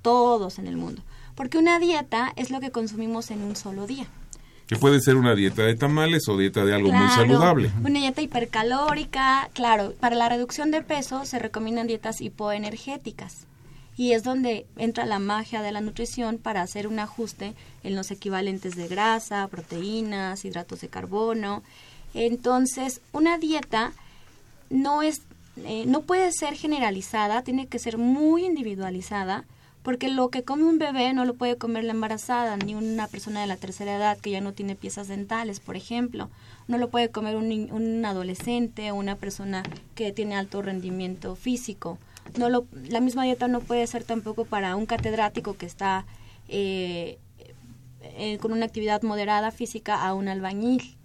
[0.02, 1.02] Todos en el mundo.
[1.36, 4.08] Porque una dieta es lo que consumimos en un solo día.
[4.74, 7.72] Que puede ser una dieta de tamales o dieta de algo muy saludable.
[7.84, 9.94] Una dieta hipercalórica, claro.
[10.00, 13.46] Para la reducción de peso se recomiendan dietas hipoenergéticas.
[13.96, 18.10] Y es donde entra la magia de la nutrición para hacer un ajuste en los
[18.10, 21.62] equivalentes de grasa, proteínas, hidratos de carbono.
[22.16, 23.92] Entonces, una dieta
[24.72, 25.22] no es
[25.58, 29.46] eh, no puede ser generalizada, tiene que ser muy individualizada
[29.84, 33.42] porque lo que come un bebé no lo puede comer la embarazada, ni una persona
[33.42, 36.30] de la tercera edad que ya no tiene piezas dentales, por ejemplo.
[36.68, 42.00] No lo puede comer un, un adolescente o una persona que tiene alto rendimiento físico.
[42.38, 46.06] No lo, la misma dieta no puede ser tampoco para un catedrático que está
[46.48, 47.18] eh,
[48.02, 50.96] eh, con una actividad moderada física a un albañil.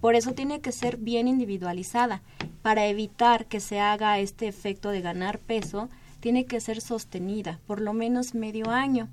[0.00, 2.22] Por eso tiene que ser bien individualizada,
[2.62, 5.88] para evitar que se haga este efecto de ganar peso
[6.22, 9.08] tiene que ser sostenida por lo menos medio año.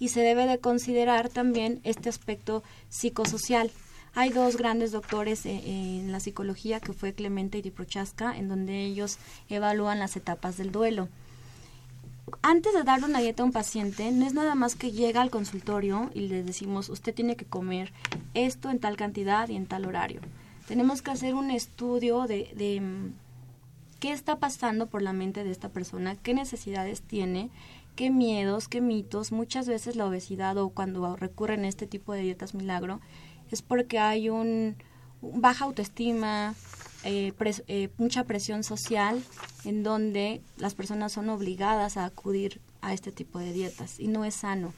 [0.00, 3.72] y se debe de considerar también este aspecto psicosocial.
[4.14, 8.84] Hay dos grandes doctores eh, en, la psicología, que fue Clemente y Prochaska, en donde
[8.84, 9.18] ellos
[9.48, 11.08] evalúan las etapas del duelo.
[12.42, 15.30] Antes de darle una dieta a un paciente, no es nada más que llega al
[15.30, 17.92] consultorio y le decimos, usted tiene que comer
[18.34, 20.20] esto en tal cantidad y en tal horario.
[20.68, 23.12] Tenemos que hacer un estudio de, de mm,
[23.98, 27.50] qué está pasando por la mente de esta persona, qué necesidades tiene,
[27.96, 29.32] qué miedos, qué mitos.
[29.32, 33.00] Muchas veces la obesidad o cuando recurren a este tipo de dietas milagro
[33.50, 34.76] es porque hay un,
[35.20, 36.54] baja autoestima,
[37.04, 37.32] eh,
[37.66, 39.22] eh, mucha presión social
[39.64, 44.24] en donde las personas son obligadas a acudir a este tipo de dietas y no
[44.24, 44.72] es sano.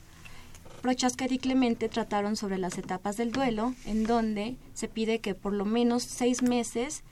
[0.80, 5.52] Prochaska y Clemente trataron sobre las etapas del duelo, en donde se pide que por
[5.52, 7.02] lo menos seis meses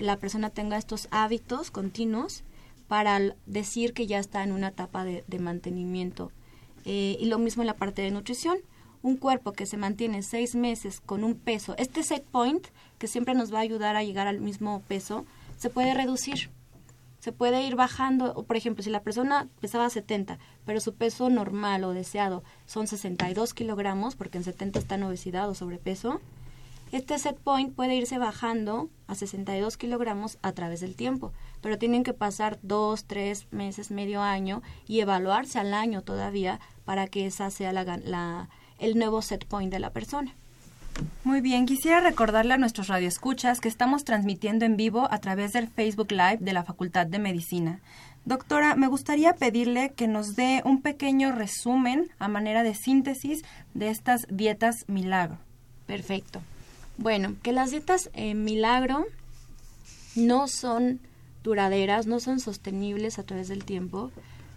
[0.00, 2.44] la persona tenga estos hábitos continuos
[2.88, 6.32] para decir que ya está en una etapa de, mantenimiento.
[6.84, 8.58] Eh, y lo mismo en la parte de nutrición
[9.02, 12.66] un cuerpo que se mantiene seis meses con un peso, este set point,
[12.98, 15.24] que siempre nos va a ayudar a llegar al mismo peso,
[15.56, 16.50] se puede reducir.
[17.20, 21.84] Se puede ir bajando, por ejemplo, si la persona pesaba 70, pero su peso normal
[21.84, 26.20] o deseado son 62 kilogramos, porque en 70 está obesidad o sobrepeso,
[26.92, 32.02] este set point puede irse bajando a 62 kilogramos a través del tiempo, pero tienen
[32.02, 37.50] que pasar dos, tres meses, medio año y evaluarse al año todavía para que esa
[37.50, 38.48] sea la, la,
[38.78, 40.34] el nuevo set point de la persona.
[41.24, 45.68] Muy bien, quisiera recordarle a nuestros radioescuchas que estamos transmitiendo en vivo a través del
[45.68, 47.80] Facebook Live de la Facultad de Medicina.
[48.24, 53.42] Doctora, me gustaría pedirle que nos dé un pequeño resumen a manera de síntesis
[53.74, 55.38] de estas dietas milagro.
[55.86, 56.40] Perfecto.
[56.98, 59.06] Bueno, que las dietas eh, milagro
[60.16, 60.98] no son
[61.44, 64.10] duraderas, no son sostenibles a través del tiempo,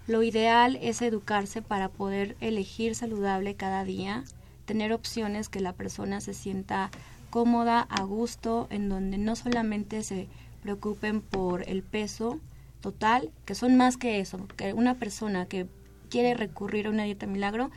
[0.07, 4.23] lo ideal es educarse para poder elegir saludable cada día,
[4.65, 6.89] tener opciones que la persona se sienta
[7.29, 10.27] cómoda, a gusto, en donde no solamente se
[10.63, 12.39] preocupen por el peso
[12.81, 15.67] total, que son más que eso, que una persona que
[16.09, 17.69] quiere recurrir a una dieta milagro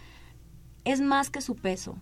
[0.85, 1.97] es más que su peso.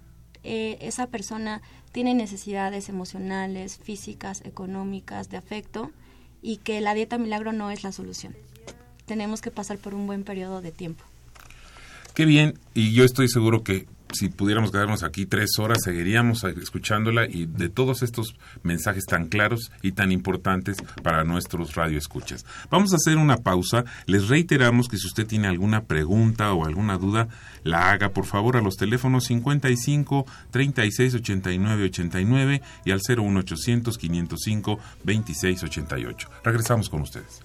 [0.45, 5.91] Eh, esa persona tiene necesidades emocionales, físicas, económicas, de afecto,
[6.41, 8.35] y que la dieta milagro no es la solución
[9.07, 11.05] tenemos que pasar por un buen periodo de tiempo.
[12.15, 17.27] Qué bien, y yo estoy seguro que si pudiéramos quedarnos aquí tres horas, seguiríamos escuchándola
[17.27, 22.45] y de todos estos mensajes tan claros y tan importantes para nuestros radioescuchas.
[22.71, 23.85] Vamos a hacer una pausa.
[24.07, 27.29] Les reiteramos que si usted tiene alguna pregunta o alguna duda,
[27.65, 34.79] la haga por favor a los teléfonos 55 36 89 89 y al 01800 505
[35.05, 36.29] 26 88.
[36.45, 37.43] Regresamos con ustedes.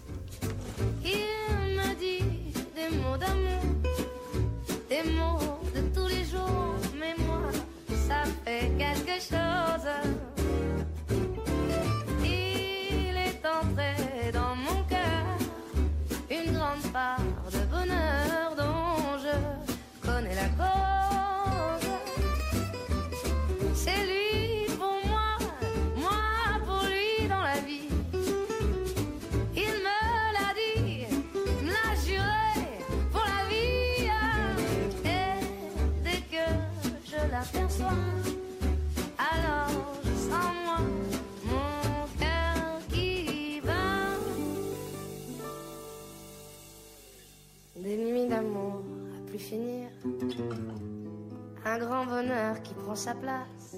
[51.66, 53.76] Un grand bonheur qui prend sa place.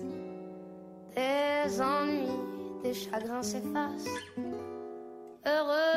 [1.16, 2.30] Des ennuis,
[2.82, 4.06] des chagrins s'effacent.
[5.46, 5.89] Heureux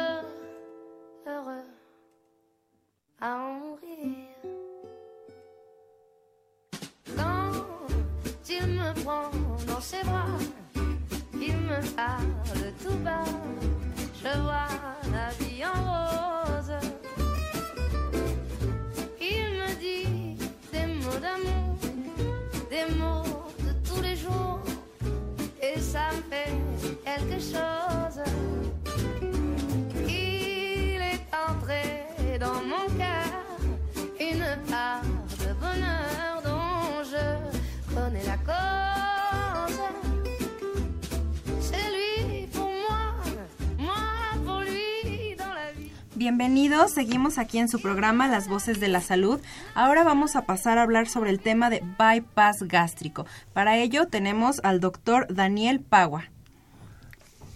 [47.02, 49.40] seguimos aquí en su programa Las Voces de la Salud.
[49.74, 53.26] Ahora vamos a pasar a hablar sobre el tema de bypass gástrico.
[53.52, 56.26] Para ello tenemos al doctor Daniel Pagua.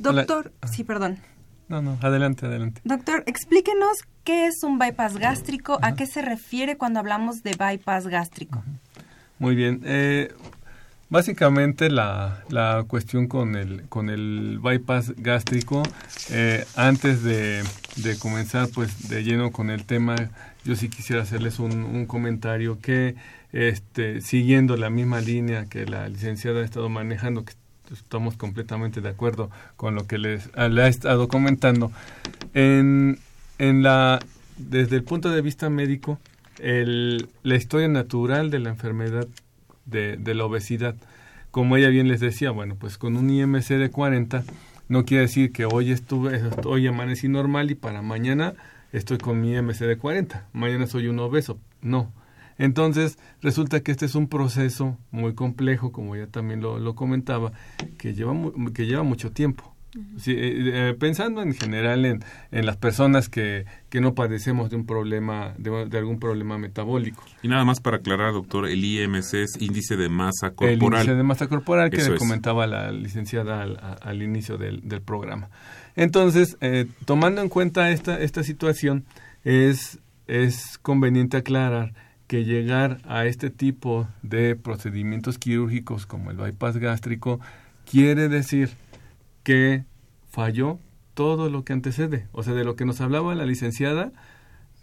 [0.01, 1.19] Doctor, sí, perdón.
[1.69, 2.81] no, no, adelante, adelante.
[2.83, 8.09] Doctor, explíquenos qué es un bypass gástrico, a qué se refiere cuando hablamos de bypass
[8.09, 8.65] gástrico.
[9.39, 9.81] Muy bien.
[9.85, 10.35] Eh,
[11.09, 15.85] básicamente la, la, cuestión con el, con el bypass gástrico,
[16.31, 17.63] eh, antes de,
[17.97, 20.17] de, comenzar pues de lleno con el tema,
[20.65, 23.15] yo sí quisiera hacerles un, comentario que
[23.53, 27.55] este, siguiendo la misma línea que la licenciada ha estado manejando, que
[27.93, 31.93] estamos completamente de acuerdo con lo que les le ha estado comentando.
[32.55, 33.19] En,
[33.59, 34.21] en la,
[34.57, 36.19] desde el punto de vista médico,
[36.59, 39.27] el, la historia natural de la enfermedad
[39.85, 40.97] de, de, la obesidad,
[41.51, 44.45] como ella bien les decía, bueno, pues con un IMC de 40
[44.89, 48.55] no quiere decir que hoy estuve, hoy amanecí normal y para mañana
[48.93, 52.13] estoy con mi IMC de 40, mañana soy un obeso, no.
[52.59, 57.53] Entonces, resulta que este es un proceso muy complejo, como ya también lo, comentaba,
[57.99, 58.35] que lleva,
[58.73, 59.76] que lleva mucho tiempo.
[60.27, 64.85] Eh, eh, pensando en general en, en las personas que, que, no padecemos de un
[64.85, 67.25] problema, de, algún problema metabólico.
[67.43, 70.73] Y nada más para aclarar, doctor, el IMC es índice de masa corporal.
[70.73, 75.49] El índice de masa corporal que le comentaba la licenciada al, inicio del, programa.
[75.95, 79.05] Entonces, eh, tomando en cuenta esta, esta situación,
[79.45, 81.95] es, es conveniente aclarar
[82.27, 87.41] que llegar a este tipo de procedimientos quirúrgicos como el bypass gástrico
[87.89, 88.71] quiere decir
[89.47, 89.85] que
[90.29, 90.81] falló
[91.15, 92.27] todo lo que antecede.
[92.33, 94.11] O sea, de lo que nos hablaba la licenciada,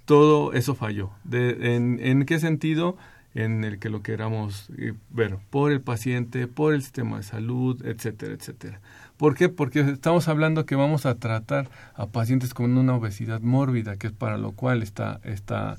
[0.06, 1.12] todo eso falló.
[1.30, 2.96] ¿En qué sentido?
[3.36, 7.86] En el que lo queramos eh, ver por el paciente, por el sistema de salud,
[7.86, 8.80] etcétera, etcétera.
[9.18, 9.50] ¿Por qué?
[9.50, 14.14] Porque estamos hablando que vamos a tratar a pacientes con una obesidad mórbida, que es
[14.14, 15.76] para lo cual está, está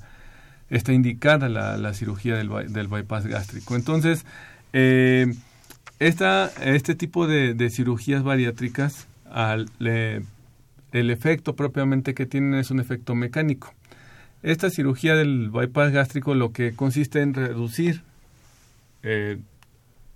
[0.68, 3.76] está indicada la, la cirugía del, del, bypass gástrico.
[3.76, 4.26] Entonces,
[4.74, 5.32] eh,
[5.99, 12.80] esta, este tipo de, de cirugías bariátricas, al, el efecto propiamente que tienen es un
[12.80, 13.72] efecto mecánico.
[14.42, 18.03] Esta cirugía del bypass gástrico lo que consiste en reducir
[19.03, 19.38] eh,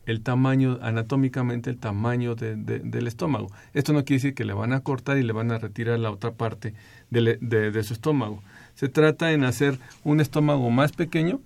[0.06, 3.50] el tamaño, anatómicamente el tamaño de, del estómago.
[3.74, 6.10] Esto no quiere decir que le van a cortar y le van a retirar la
[6.10, 6.74] otra parte
[7.10, 8.42] de su estómago,
[8.78, 11.40] se trata en hacer un estómago más pequeño.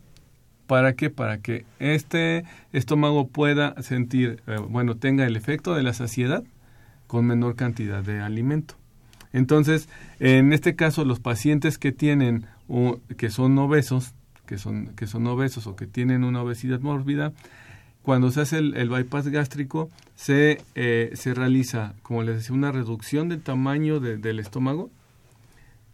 [0.72, 1.10] ¿Para qué?
[1.10, 6.44] Para que este estómago pueda sentir, eh, bueno, tenga el efecto de la saciedad
[7.06, 8.76] con menor cantidad de alimento.
[9.34, 12.46] Entonces, en este caso, los pacientes que tienen,
[13.18, 14.14] que son obesos,
[14.46, 17.34] que son, que son obesos o que tienen una obesidad mórbida,
[18.00, 23.28] cuando se hace el, bypass gástrico, se, eh, se realiza, como les decía, una reducción
[23.28, 24.90] del tamaño del estómago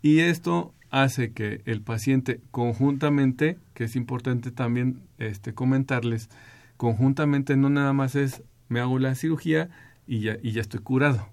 [0.02, 6.28] y esto hace que el paciente conjuntamente, que es importante también este, comentarles,
[6.76, 9.70] conjuntamente no nada más es me hago la cirugía
[10.06, 11.28] y ya, y ya estoy curado.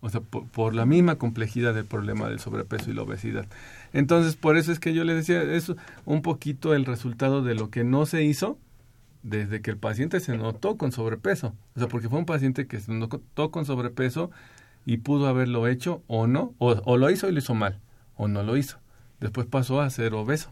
[0.00, 3.46] O sea, por, la misma complejidad del problema del sobrepeso y la obesidad.
[3.92, 5.72] Entonces, por eso es que yo le decía, es
[6.04, 8.58] un poquito el resultado de lo que no se hizo
[9.22, 11.54] desde que el paciente se notó con sobrepeso.
[11.74, 14.30] O sea, porque fue un paciente que se notó con sobrepeso
[14.84, 17.80] y pudo haberlo hecho o no, o, o lo hizo y lo hizo mal,
[18.16, 18.78] o no lo hizo
[19.20, 20.50] después pasó a ser obeso,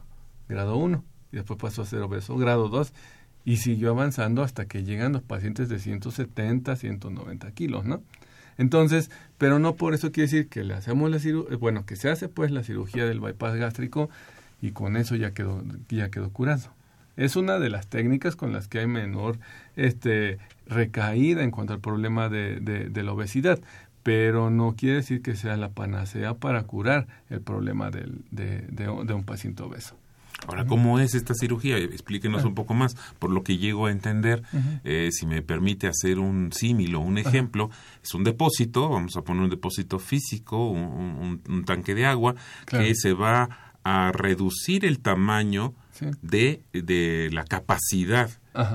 [0.49, 2.93] grado 1, y después pasó a ser obeso, grado 2,
[3.45, 8.03] y siguió avanzando hasta que llegan los pacientes de 170, 190 kilos, ¿no?
[8.57, 12.09] Entonces, pero no por eso quiere decir que le hacemos la cirugía, bueno, que se
[12.09, 14.11] hace pues la cirugía del bypass gástrico
[14.62, 16.73] y con eso ya quedó, ya quedó curado.
[17.17, 19.39] Es una de las técnicas con las que hay menor
[19.77, 23.61] este, recaída en cuanto al problema de, de la obesidad
[24.05, 29.15] pero no quiere decir que sea la panacea para curar el problema del, de, de,
[29.15, 29.97] un paciente obeso.
[30.47, 31.79] Ahora, ¿cómo es esta cirugía?
[31.79, 32.97] Explíquenos un poco más.
[33.19, 34.43] Por lo que llego a entender,
[34.85, 37.71] eh, si me permite hacer un símil o un ejemplo,
[38.03, 42.35] es un depósito, vamos a poner un depósito físico, un, tanque de agua,
[42.67, 45.73] que se va a reducir el tamaño
[46.21, 48.29] de, de la capacidad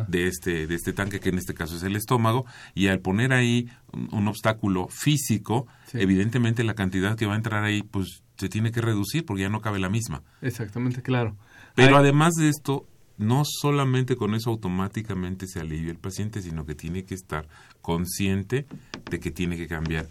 [0.08, 3.34] de este, de este tanque, que en este caso es el estómago, y al poner
[3.34, 8.72] ahí un, obstáculo físico, evidentemente la cantidad que va a entrar ahí, pues se tiene
[8.72, 10.24] que reducir porque ya no cabe la misma.
[10.42, 11.36] Exactamente, claro.
[11.76, 16.76] Pero además de esto, no solamente con eso automáticamente se alivia el paciente, sino que
[16.76, 17.48] tiene que estar
[17.82, 18.66] consciente
[19.10, 20.08] de que tiene que cambiar,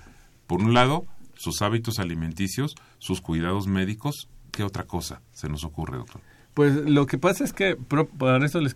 [0.47, 5.99] por un lado, sus hábitos alimenticios, sus cuidados médicos, ¿qué otra cosa se nos ocurre,
[5.99, 6.23] doctor?
[6.59, 8.09] Pues lo que pasa es que, por
[8.43, 8.75] eso les,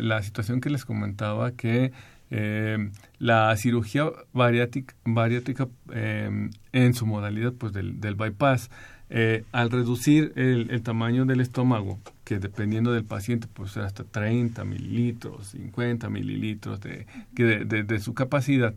[0.00, 1.90] la situación que les comentaba, que
[2.30, 8.70] eh, la cirugía bariátrica, eh, en su modalidad pues del, bypass,
[9.10, 14.64] eh, al reducir el, el, tamaño del estómago, que dependiendo del paciente, pues hasta 30
[14.64, 18.76] mililitros, 50 mililitros de, de, de, su capacidad,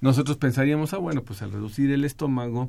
[0.00, 2.68] nosotros pensaríamos, ah, bueno, pues al reducir el estómago,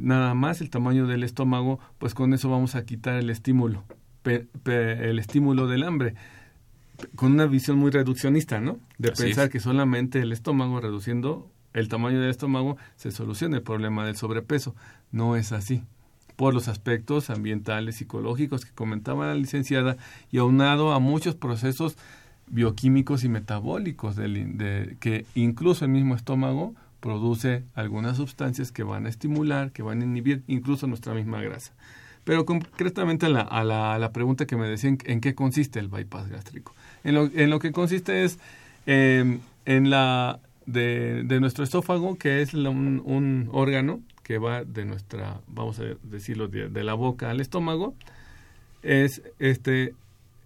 [0.00, 3.84] nada más el tamaño del estómago, pues con eso vamos a quitar el estímulo,
[4.24, 6.14] el estímulo del hambre
[7.14, 8.78] con una visión muy reduccionista, ¿no?
[8.98, 14.04] De pensar que solamente el estómago, reduciendo el tamaño del estómago, se soluciona el problema
[14.04, 14.74] del sobrepeso.
[15.12, 15.82] No es así.
[16.36, 19.96] Por los aspectos ambientales, psicológicos que comentaba la licenciada
[20.30, 21.96] y aunado a muchos procesos
[22.50, 29.08] bioquímicos y metabólicos de, que incluso el mismo estómago produce algunas sustancias que van a
[29.08, 31.72] estimular, que van a inhibir incluso nuestra misma grasa.
[32.28, 33.64] Pero concretamente a la, a
[33.98, 36.74] la, pregunta que me decían, ¿en qué consiste el bypass gástrico?
[37.02, 38.38] En lo, en lo que consiste es
[38.84, 45.40] em, en la de, de, nuestro esófago, que es un, órgano que va de nuestra,
[45.46, 47.94] vamos a decirlo, de, la boca al estómago,
[48.82, 49.94] es este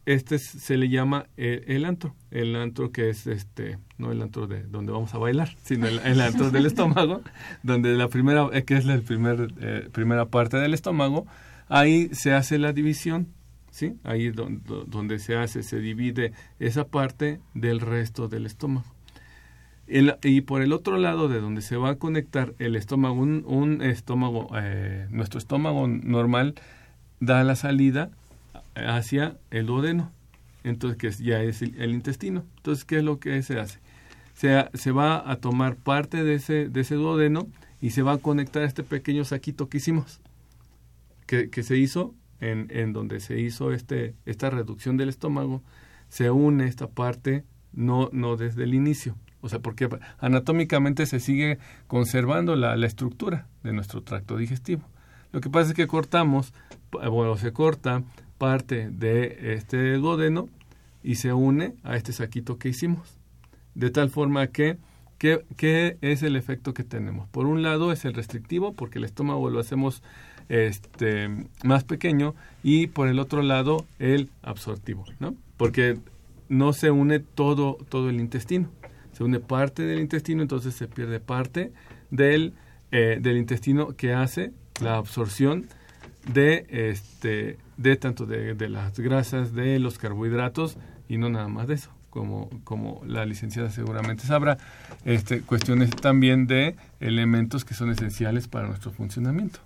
[0.06, 4.62] este se le llama el, antro, el antro que es este, no el antro de
[4.62, 7.22] donde vamos a bailar, sino el, antro del estómago,
[7.64, 11.26] donde la primera, eh, que es la primer, eh, primera parte del estómago,
[11.72, 13.28] ahí se hace la división,
[13.70, 13.94] ¿sí?
[14.04, 18.86] Ahí donde, donde se hace, se divide esa parte del resto del estómago.
[19.88, 23.82] y por el otro lado de donde se va a conectar el estómago, un, un
[23.82, 26.54] estómago, eh, nuestro estómago normal
[27.20, 28.10] da la salida
[28.74, 30.12] hacia el duodeno,
[30.64, 32.44] entonces que ya es el, intestino.
[32.58, 33.80] Entonces, ¿qué es lo que se hace?
[34.34, 37.48] Se, se va a tomar parte de ese, de ese duodeno
[37.80, 40.21] y se va a conectar a este pequeño saquito que hicimos,
[41.50, 45.62] que, se hizo en, en, donde se hizo este, esta reducción del estómago,
[46.08, 49.16] se une esta parte no, no desde el inicio.
[49.40, 54.88] O sea, porque anatómicamente se sigue conservando la, la estructura de nuestro tracto digestivo.
[55.32, 56.52] Lo que pasa es que cortamos,
[56.92, 58.04] bueno, se corta
[58.36, 60.48] parte de este duodeno
[61.02, 63.18] y se une a este saquito que hicimos.
[63.74, 64.78] De tal forma que,
[65.18, 67.28] ¿qué, es el efecto que tenemos?
[67.28, 70.02] Por un lado es el restrictivo, porque el estómago lo hacemos
[70.48, 71.28] este,
[71.62, 75.34] más pequeño, y por el otro lado el absortivo, ¿no?
[75.56, 75.98] Porque
[76.48, 78.68] no se une todo, todo el intestino,
[79.12, 81.72] se une parte del intestino, entonces se pierde parte
[82.10, 82.54] del,
[82.90, 85.66] eh, del intestino que hace la absorción
[86.32, 90.76] de este de tanto de, de, las grasas, de los carbohidratos
[91.08, 91.90] y no nada más de eso.
[92.10, 94.58] Como, como la licenciada seguramente sabrá,
[95.06, 99.60] este, cuestiones también de elementos que son esenciales para nuestro funcionamiento.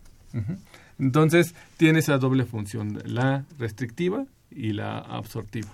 [0.99, 5.69] Entonces, tiene esa doble función, la restrictiva y la absortiva.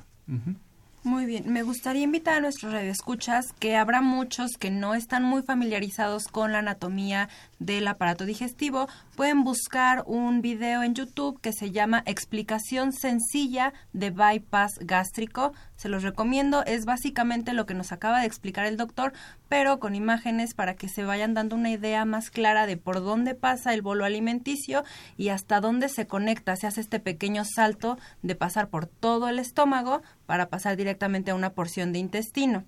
[1.05, 5.43] Muy bien, me gustaría invitar a nuestros radioescuchas que habrá muchos que no están muy
[5.43, 11.73] familiarizados con la anatomía del aparato digestivo, pueden buscar un video en YouTube que se
[11.73, 15.53] llama Explicación sencilla de bypass gástrico.
[15.83, 19.13] Se los recomiendo, es básicamente lo que nos acaba de explicar el doctor,
[19.49, 23.35] pero con imágenes para que se vayan dando una idea más clara de por dónde
[23.35, 24.85] pasa el bolo alimenticio
[25.17, 29.41] y hasta dónde se conecta, se hace este pequeño salto de pasar por todo el
[29.41, 32.65] estómago para pasar directamente a una porción de intestino.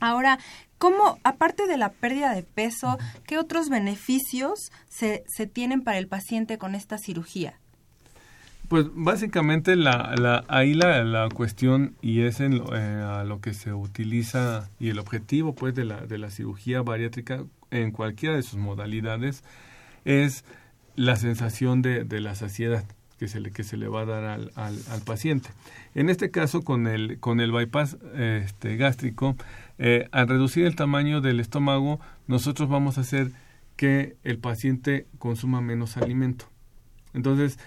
[0.00, 0.38] Ahora,
[0.78, 2.96] ¿cómo, aparte de la pérdida de peso,
[3.26, 7.60] qué otros beneficios se, se tienen para el paciente con esta cirugía?
[8.68, 13.40] Pues básicamente la, la, ahí la, la cuestión y es en lo, eh, a lo
[13.40, 18.36] que se utiliza y el objetivo pues de la, de la cirugía bariátrica en cualquiera
[18.36, 19.42] de sus modalidades
[20.04, 20.44] es
[20.96, 22.84] la sensación de, de la saciedad
[23.18, 25.48] que se le, que se le va a dar al, al, al paciente.
[25.94, 29.34] En este caso con el, con el bypass este, gástrico
[29.78, 33.30] eh, al reducir el tamaño del estómago, nosotros vamos a hacer
[33.76, 36.46] que el paciente consuma menos alimento.
[37.14, 37.58] Entonces,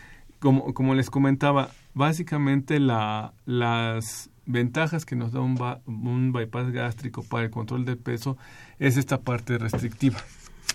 [0.41, 7.23] como, como les comentaba, básicamente la, las ventajas que nos da un, un bypass gástrico
[7.23, 8.37] para el control del peso
[8.79, 10.17] es esta parte restrictiva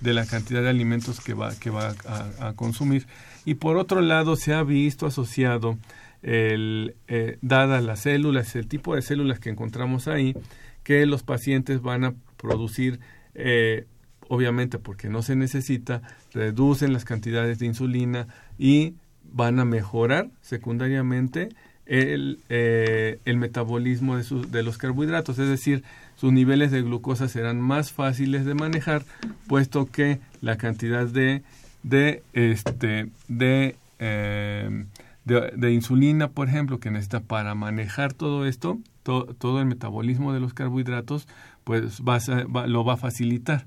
[0.00, 1.94] de la cantidad de alimentos que va, que va
[2.38, 3.06] a, consumir.
[3.44, 5.78] Y por otro lado, se ha visto asociado,
[6.22, 10.36] el, eh, dadas las células, el tipo de células que encontramos ahí,
[10.84, 13.00] que los pacientes van a producir,
[13.34, 13.86] eh,
[14.28, 16.02] obviamente porque no se necesita,
[16.32, 18.94] reducen las cantidades de insulina y
[19.32, 21.50] van a mejorar secundariamente
[21.86, 25.84] el, eh, el metabolismo de, de los carbohidratos, es decir,
[26.16, 29.04] sus niveles de glucosa serán más fáciles de manejar,
[29.46, 31.42] puesto que la cantidad de,
[31.82, 34.84] de, este, de, eh,
[35.24, 40.54] de, insulina, por ejemplo, que necesita para manejar todo esto, todo el metabolismo de los
[40.54, 41.28] carbohidratos,
[41.64, 42.18] pues va
[42.66, 43.66] lo va a facilitar.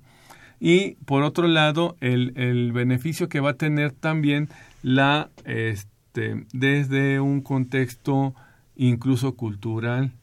[0.60, 4.50] Y por otro lado, el, el beneficio que va a tener también
[4.82, 8.34] la, este, desde un contexto
[8.76, 10.14] incluso cultural,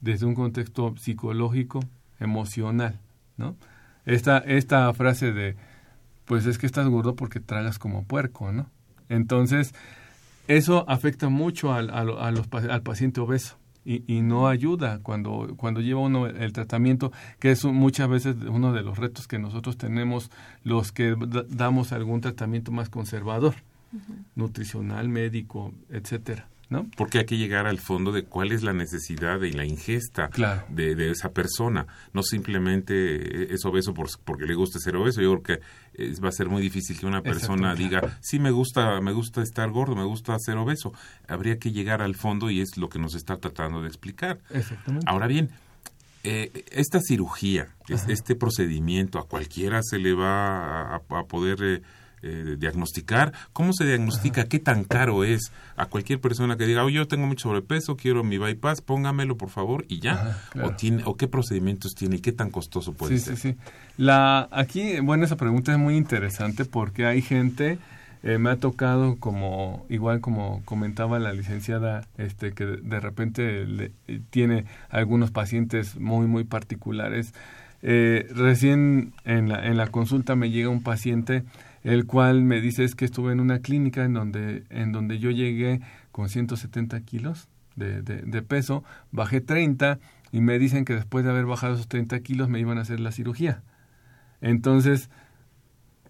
[0.00, 1.80] desde un contexto psicológico,
[2.20, 3.00] emocional,
[3.36, 3.56] ¿no?
[4.06, 5.56] Esta, esta frase de,
[6.24, 8.70] pues es que estás gordo porque tragas como puerco, ¿no?
[9.08, 9.74] Entonces,
[10.46, 13.56] eso afecta mucho al, al paciente obeso.
[13.86, 18.72] Y, y, no ayuda cuando, cuando lleva uno el tratamiento, que es muchas veces uno
[18.72, 20.30] de los retos que nosotros tenemos
[20.62, 21.14] los que
[21.50, 23.56] damos algún tratamiento más conservador,
[24.34, 26.48] nutricional, médico, etcétera.
[26.70, 26.88] ¿no?
[26.96, 30.30] Porque hay que llegar al fondo de cuál es la necesidad y la ingesta
[30.68, 31.86] de, esa persona.
[32.12, 35.20] No simplemente es obeso por, porque le gusta ser obeso.
[35.20, 39.00] Yo creo que va a ser muy difícil que una persona diga, sí, me gusta,
[39.00, 40.92] me gusta estar gordo, me gusta ser obeso.
[41.28, 44.38] Habría que llegar al fondo y es lo que nos está tratando de explicar.
[45.06, 45.50] Ahora bien,
[46.24, 51.58] eh, esta cirugía, este procedimiento, a cualquiera se le va a, poder...
[51.62, 51.82] Eh,
[52.26, 53.34] eh, diagnosticar.
[53.52, 54.46] ¿Cómo se diagnostica?
[54.46, 55.52] ¿Qué tan caro es?
[55.76, 59.50] A cualquier persona que diga, oh, yo tengo mucho sobrepeso, quiero mi bypass, póngamelo por
[59.50, 60.38] favor y ya.
[60.62, 63.36] o, tiene, ¿O qué procedimientos tiene y qué tan costoso puede ser?
[63.36, 63.58] Sí, sí.
[63.98, 67.78] La, aquí, bueno, esa pregunta es muy interesante porque hay gente...
[68.26, 73.92] Eh, me ha tocado como igual como comentaba la licenciada este que de repente le,
[74.30, 77.34] tiene algunos pacientes muy muy particulares
[77.82, 81.44] eh, recién en la, en la consulta me llega un paciente
[81.84, 85.30] el cual me dice es que estuve en una clínica en donde, en donde yo
[85.30, 85.80] llegué
[86.10, 89.98] con 170 kilos de, de, peso, bajé 30
[90.32, 93.00] y me dicen que después de haber bajado esos 30 kilos me iban a hacer
[93.00, 93.62] la cirugía.
[94.40, 95.10] Entonces,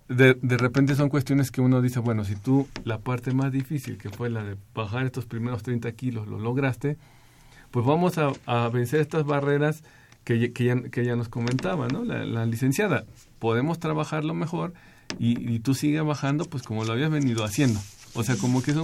[0.08, 3.98] de, de repente son cuestiones que uno dice, bueno, si tú la parte más difícil,
[3.98, 6.98] que fue la de bajar estos primeros 30 kilos, lo lograste,
[7.72, 9.82] pues vamos a, a vencer estas barreras
[10.22, 12.04] que, que, ya, que ya nos comentaba, ¿no?
[12.04, 13.04] La, la licenciada.
[13.40, 14.72] Podemos trabajarlo mejor
[15.18, 17.80] y, tú sigues bajando pues como lo habías venido haciendo.
[18.14, 18.76] O sea, como que es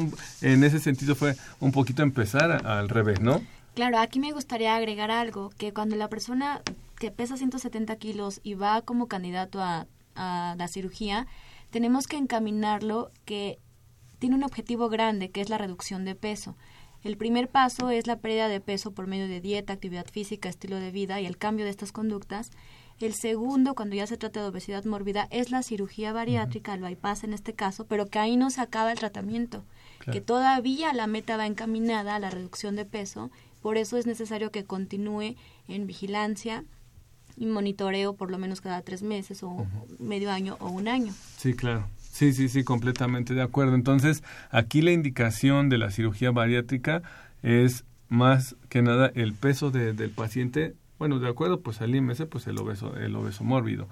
[0.43, 3.41] en ese sentido fue un poquito empezar al revés, ¿no?
[3.75, 6.63] Claro, aquí me gustaría agregar algo, que cuando la persona
[6.99, 11.27] que pesa 170 kilos y va como candidato a la cirugía,
[11.71, 13.59] tenemos que encaminarlo que
[14.19, 16.57] tiene un objetivo grande, que es la reducción de peso.
[17.03, 20.77] El primer paso es la pérdida de peso por medio de dieta, actividad física, estilo
[20.77, 22.51] de vida y el cambio de estas conductas.
[23.01, 27.25] El segundo, cuando ya se trata de obesidad mórbida, es la cirugía bariátrica, el bypass
[27.25, 29.65] en este caso, pero que ahí no se acaba el tratamiento,
[30.13, 33.31] que todavía la meta va encaminada a la reducción de peso,
[33.63, 35.37] por eso es necesario que continúe
[35.67, 36.65] en vigilancia
[37.39, 39.67] y monitoreo por lo menos cada tres meses o
[39.99, 41.15] medio año o un año.
[41.39, 41.89] Sí, claro.
[42.13, 43.75] Sí, sí, sí, completamente de acuerdo.
[43.77, 47.03] Entonces, aquí la indicación de la cirugía bariátrica
[47.43, 52.47] es más que nada el peso del paciente bueno, de acuerdo, pues al IMS, pues
[52.47, 53.89] el obeso, el obeso mórbido.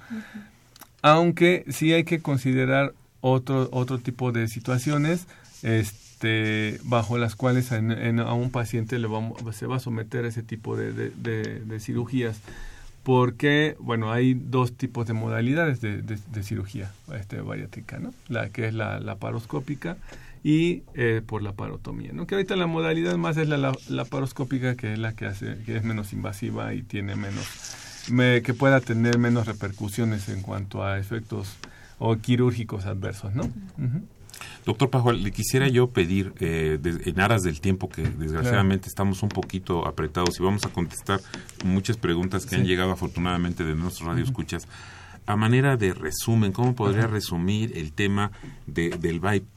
[1.00, 2.92] Aunque sí hay que considerar
[3.22, 5.26] otro, otro tipo de situaciones,
[5.62, 7.78] este, bajo las cuales a
[8.34, 9.08] un paciente le
[9.52, 12.42] se va a someter a ese tipo de, de, cirugías
[13.08, 18.12] porque, bueno, hay dos tipos de modalidades de, cirugía este, bariátrica, ¿no?
[18.28, 19.96] La que es la laparoscópica
[20.44, 22.26] y eh, por la parotomía, ¿no?
[22.26, 23.56] Que ahorita la modalidad más es la,
[23.88, 27.46] la, paroscópica, que es la que hace, que es menos invasiva y tiene menos,
[28.44, 31.56] que pueda tener menos repercusiones en cuanto a efectos
[31.98, 33.48] o quirúrgicos adversos, ¿no?
[34.64, 39.30] Doctor Pajual, le quisiera yo pedir, eh, en aras del tiempo que desgraciadamente estamos un
[39.30, 41.20] poquito apretados y vamos a contestar
[41.64, 44.68] muchas preguntas que han llegado afortunadamente de nuestros radioescuchas,
[45.28, 48.32] a manera de resumen, ¿cómo podría resumir el tema
[48.66, 48.98] del,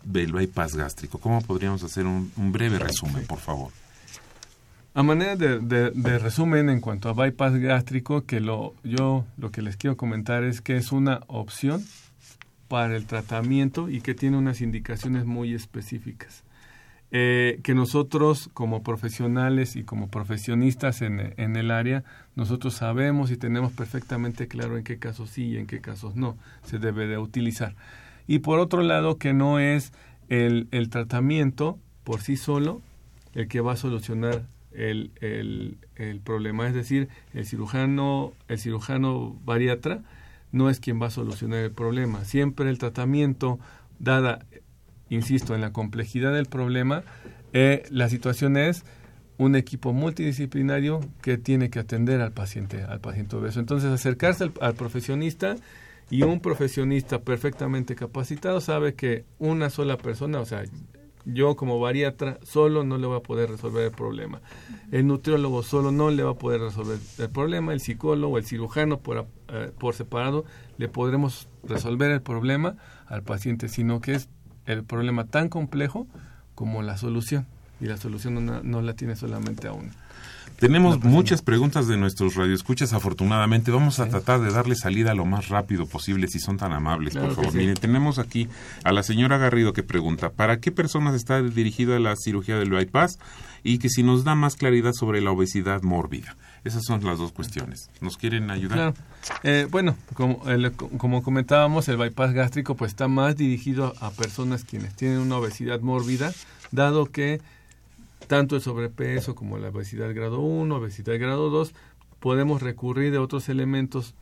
[0.03, 1.17] del, bypass gástrico?
[1.17, 3.71] ¿Cómo podríamos hacer un, breve resumen, por favor?
[4.93, 9.77] A manera de, resumen en cuanto a bypass gástrico, que lo, yo lo que les
[9.77, 11.85] quiero comentar es que es una opción
[12.71, 16.45] para el tratamiento y que tiene unas indicaciones muy específicas.
[17.11, 22.05] Eh, que nosotros como profesionales y como profesionistas en, en, el área,
[22.37, 26.37] nosotros sabemos y tenemos perfectamente claro en qué casos sí y en qué casos no
[26.63, 27.75] se debe de utilizar.
[28.25, 29.91] Y por otro lado, que no es
[30.29, 32.81] el, el tratamiento por sí solo
[33.33, 36.69] el que va a solucionar el, el, el, problema.
[36.69, 40.03] Es decir, el cirujano, el cirujano bariatra
[40.51, 42.25] no es quien va a solucionar el problema.
[42.25, 43.59] Siempre el tratamiento,
[43.99, 44.45] dada
[45.09, 47.03] insisto, en la complejidad del problema,
[47.53, 48.83] eh, la situación es
[49.37, 53.59] un equipo multidisciplinario que tiene que atender al paciente, al paciente obeso.
[53.59, 55.55] Entonces, acercarse al, profesionista
[56.09, 60.63] y un profesionista perfectamente capacitado sabe que una sola persona, o sea,
[61.25, 64.41] yo como bariatra solo no le voy a poder resolver el problema.
[64.91, 67.73] El nutriólogo solo no le va a poder resolver el problema.
[67.73, 70.45] El psicólogo, el cirujano por, eh, por separado
[70.77, 72.75] le podremos resolver el problema
[73.07, 74.29] al paciente, sino que es
[74.65, 76.07] el problema tan complejo
[76.55, 77.47] como la solución.
[77.81, 79.91] Y la solución no, no la tiene solamente a uno.
[80.61, 83.71] Tenemos muchas preguntas de nuestros radioescuchas, afortunadamente.
[83.71, 87.33] Vamos a tratar de darle salida lo más rápido posible, si son tan amables, por
[87.33, 87.55] favor.
[87.55, 88.47] Miren, tenemos aquí
[88.83, 93.17] a la señora Garrido que pregunta, ¿para qué personas está dirigida la cirugía del bypass?
[93.63, 96.35] Y que si nos da más claridad sobre la obesidad mórbida.
[96.63, 97.89] Esas son las dos cuestiones.
[97.99, 98.93] ¿Nos quieren ayudar?
[99.41, 100.43] Eh, bueno, como,
[100.99, 105.81] como comentábamos, el bypass gástrico pues está más dirigido a personas quienes tienen una obesidad
[105.81, 106.31] mórbida,
[106.71, 107.41] dado que
[108.31, 111.73] tanto el sobrepeso como la obesidad grado 1, obesidad grado 2,
[112.21, 114.15] podemos recurrir a otros elementos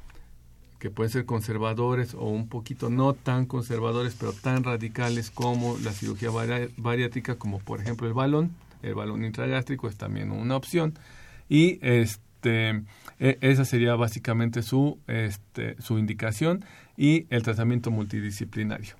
[0.79, 5.91] que pueden ser conservadores o un poquito no tan conservadores, pero tan radicales como la
[5.91, 6.31] cirugía
[6.77, 8.55] bariátrica, como por ejemplo el balón.
[8.81, 10.95] El balón intragástrico es también una opción.
[11.47, 12.81] Y este,
[13.19, 16.65] e, esa sería básicamente su, este, su indicación
[16.97, 18.95] y el tratamiento multidisciplinario.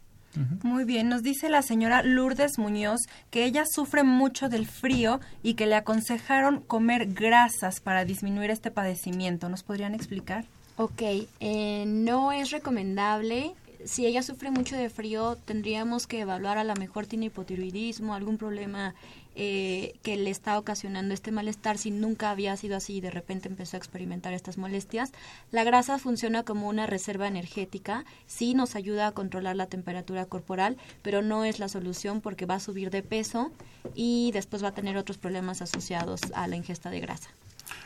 [0.64, 5.56] Muy bien, nos dice la señora Lourdes Muñoz que ella sufre mucho del frío y
[5.56, 9.50] que le aconsejaron comer grasas para disminuir este padecimiento.
[9.50, 10.46] ¿Nos podrían explicar?
[10.78, 11.02] Ok,
[11.40, 13.54] eh, no es recomendable
[13.86, 18.38] si ella sufre mucho de frío, tendríamos que evaluar a lo mejor tiene hipotiroidismo, algún
[18.38, 18.94] problema
[19.42, 23.48] eh, que le está ocasionando este malestar si nunca había sido así y de repente
[23.48, 25.14] empezó a experimentar estas molestias.
[25.50, 30.76] La grasa funciona como una reserva energética, sí nos ayuda a controlar la temperatura corporal,
[31.04, 33.54] pero no es la solución porque va a subir de peso
[33.96, 37.30] y después va a tener otros problemas asociados a la ingesta de grasa.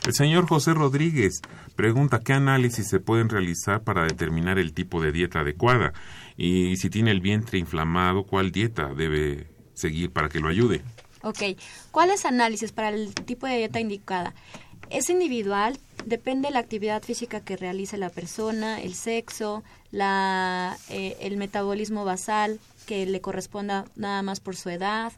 [0.04, 1.40] El señor José Rodríguez
[1.76, 5.92] pregunta qué análisis se pueden realizar para determinar el tipo de dieta adecuada
[6.36, 10.82] y si tiene el vientre inflamado, cuál dieta debe seguir para que lo ayude.
[11.24, 11.58] Ok,
[11.90, 14.34] ¿cuáles análisis para el tipo de dieta indicada?
[14.90, 21.16] Es individual, depende de la actividad física que realice la persona, el sexo, la, eh,
[21.20, 25.14] el metabolismo basal que le corresponda nada más por su edad,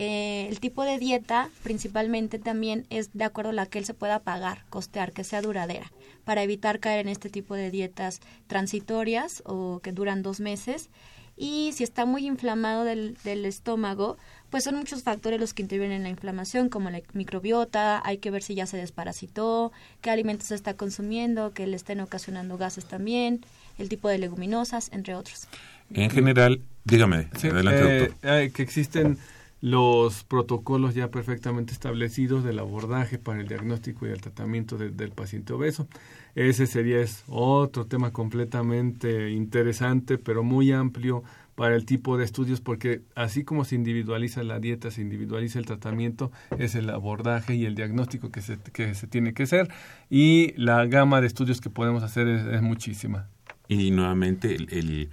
[0.00, 3.94] eh, el tipo de dieta principalmente también es de acuerdo a la que él se
[3.94, 5.90] pueda pagar, costear, que sea duradera,
[6.24, 10.88] para evitar caer en este tipo de dietas transitorias o que duran dos meses.
[11.36, 14.18] Y si está muy inflamado del, del estómago,
[14.50, 18.30] pues son muchos factores los que intervienen en la inflamación, como la microbiota, hay que
[18.30, 22.86] ver si ya se desparasitó, qué alimentos se está consumiendo, que le estén ocasionando gases
[22.86, 23.44] también,
[23.78, 25.48] el tipo de leguminosas, entre otros.
[25.92, 29.18] En general, dígame, adelante, eh, que existen
[29.60, 35.52] los protocolos ya perfectamente establecidos del abordaje para el diagnóstico y el tratamiento del paciente
[35.52, 35.88] obeso.
[36.34, 41.24] Ese sería es otro tema completamente interesante, pero muy amplio
[41.58, 45.66] para el tipo de estudios, porque así como se individualiza la dieta, se individualiza el
[45.66, 49.68] tratamiento, es el abordaje y el diagnóstico que se, que se tiene que hacer,
[50.08, 53.26] y la gama de estudios que podemos hacer es, muchísima.
[53.66, 55.10] Y nuevamente el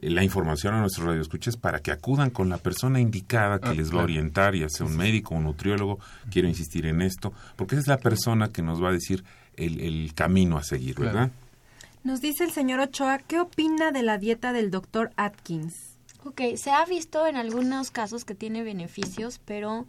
[0.00, 3.94] la información a nuestros radioescuchas para que acudan con la persona indicada que ah, les
[3.94, 5.98] va a orientar, ya sea un médico, un nutriólogo,
[6.30, 9.22] quiero insistir en esto, porque esa es la persona que nos va a decir
[9.56, 11.30] el, camino a seguir, ¿verdad?
[12.04, 15.98] Nos dice el señor Ochoa, ¿qué opina de la dieta del doctor Atkins?
[16.24, 19.86] Ok, se ha visto en algunos casos que tiene beneficios, pero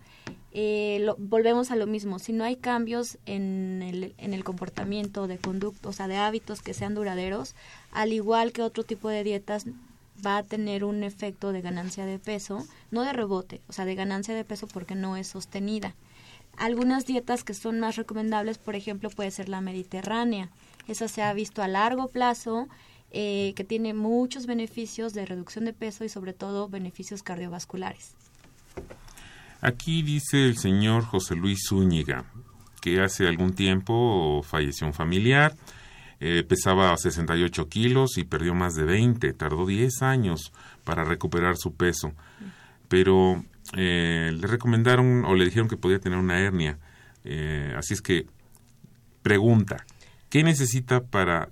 [0.51, 2.19] eh, volvemos a lo mismo.
[2.19, 6.61] Si no hay cambios en el, en el comportamiento de conducta, o sea, de hábitos
[6.61, 7.55] que sean duraderos,
[7.91, 9.65] al igual que otro tipo de dietas,
[10.23, 13.95] va a tener un efecto de ganancia de peso, no de rebote, o sea, de
[13.95, 15.95] ganancia de peso porque no es sostenida.
[16.57, 20.49] Algunas dietas que son más recomendables, por ejemplo, puede ser la mediterránea.
[20.87, 22.67] Esa se ha visto a largo plazo,
[23.11, 28.15] eh, que tiene muchos beneficios de reducción de peso y sobre todo beneficios cardiovasculares.
[29.61, 32.25] Aquí dice el señor José Luis Zúñiga
[32.81, 35.55] que hace algún tiempo falleció un familiar
[36.25, 39.33] eh, pesaba 68 kilos y perdió más de 20.
[39.33, 40.53] Tardó 10 años
[40.85, 42.13] para recuperar su peso.
[42.87, 43.43] Pero
[43.75, 46.77] eh, le recomendaron o le dijeron que podía tener una hernia.
[47.23, 48.27] Eh, así es que
[49.21, 49.85] pregunta,
[50.29, 51.49] ¿qué necesita para...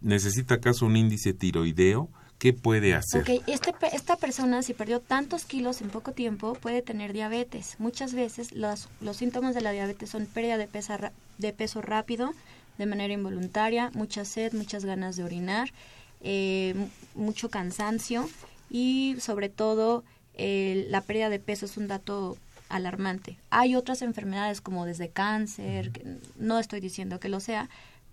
[0.00, 2.10] ¿Necesita acaso un índice tiroideo?
[2.38, 3.22] ¿Qué puede hacer?
[3.22, 7.76] Ok, este, esta persona si perdió tantos kilos en poco tiempo puede tener diabetes.
[7.78, 12.34] Muchas veces los, los síntomas de la diabetes son pérdida de, pesa, de peso rápido,
[12.76, 15.72] de manera involuntaria, mucha sed, muchas ganas de orinar,
[16.20, 16.74] eh,
[17.14, 18.28] mucho cansancio
[18.68, 20.04] y sobre todo
[20.36, 22.36] la pérdida de peso es un dato
[22.68, 23.36] alarmante.
[23.50, 25.92] Hay otras enfermedades como desde cáncer,
[26.38, 27.68] no estoy diciendo que lo sea,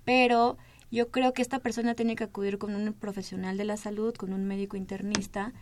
[0.06, 0.58] pero
[0.92, 4.34] yo creo que esta persona tiene que acudir con un profesional de la salud, con
[4.34, 5.54] un médico internista,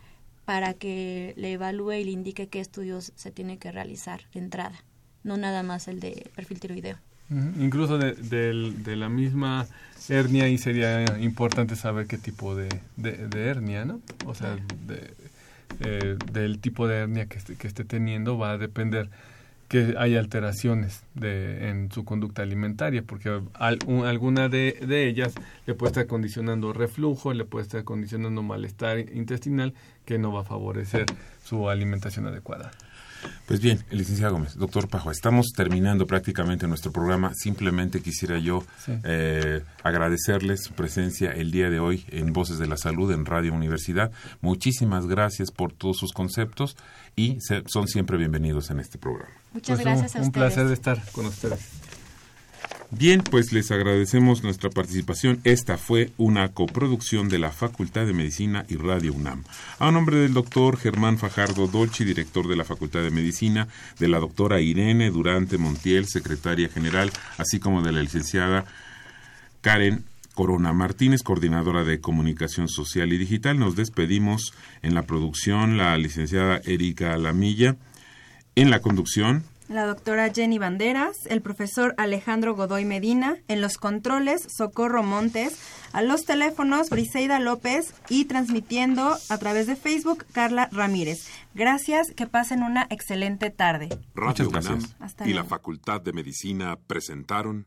[0.44, 4.82] para que le evalúe y le indique qué estudios se tiene que realizar de entrada,
[5.22, 6.96] no nada más el de perfil tiroideo.
[7.30, 9.68] Incluso de, de, la misma
[10.08, 14.00] hernia y sería importante saber qué tipo de, de hernia, ¿no?
[14.26, 14.58] O sea,
[15.80, 19.10] eh, del tipo de hernia que esté, que esté teniendo va a depender
[19.70, 25.32] que hay alteraciones de, en su conducta alimentaria, porque alguna de, de, ellas
[25.64, 29.72] le puede estar condicionando reflujo, le puede estar condicionando malestar intestinal
[30.04, 31.06] que no va a favorecer
[31.44, 32.72] su alimentación adecuada.
[33.46, 37.32] Pues bien, licenciado Gómez, doctor Pajo, estamos terminando prácticamente nuestro programa.
[37.34, 38.64] Simplemente quisiera yo
[39.04, 43.52] eh, agradecerles su presencia el día de hoy en Voces de la Salud en Radio
[43.52, 44.12] Universidad.
[44.40, 46.76] Muchísimas gracias por todos sus conceptos
[47.16, 49.32] y son siempre bienvenidos en este programa.
[49.52, 50.26] Muchas pues gracias a ustedes.
[50.26, 51.60] Un placer estar con ustedes.
[52.92, 55.40] Bien, pues les agradecemos nuestra participación.
[55.44, 59.44] Esta fue una coproducción de la Facultad de Medicina y Radio UNAM.
[59.78, 63.68] A nombre del doctor Germán Fajardo Dolci, director de la Facultad de Medicina,
[64.00, 68.64] de la doctora Irene Durante Montiel, secretaria general, así como de la licenciada
[69.60, 73.56] Karen Corona Martínez, coordinadora de comunicación social y digital.
[73.56, 77.76] Nos despedimos en la producción la licenciada Erika Lamilla,
[78.56, 84.42] en la conducción la doctora Jenny Banderas, el profesor Alejandro Godoy Medina, en los controles
[84.54, 85.58] Socorro Montes,
[85.92, 91.28] a los teléfonos Briseida López y transmitiendo a través de Facebook Carla Ramírez.
[91.54, 93.88] Gracias, que pasen una excelente tarde.
[94.12, 94.80] Radio UNAM
[95.24, 97.66] y la Facultad de Medicina presentaron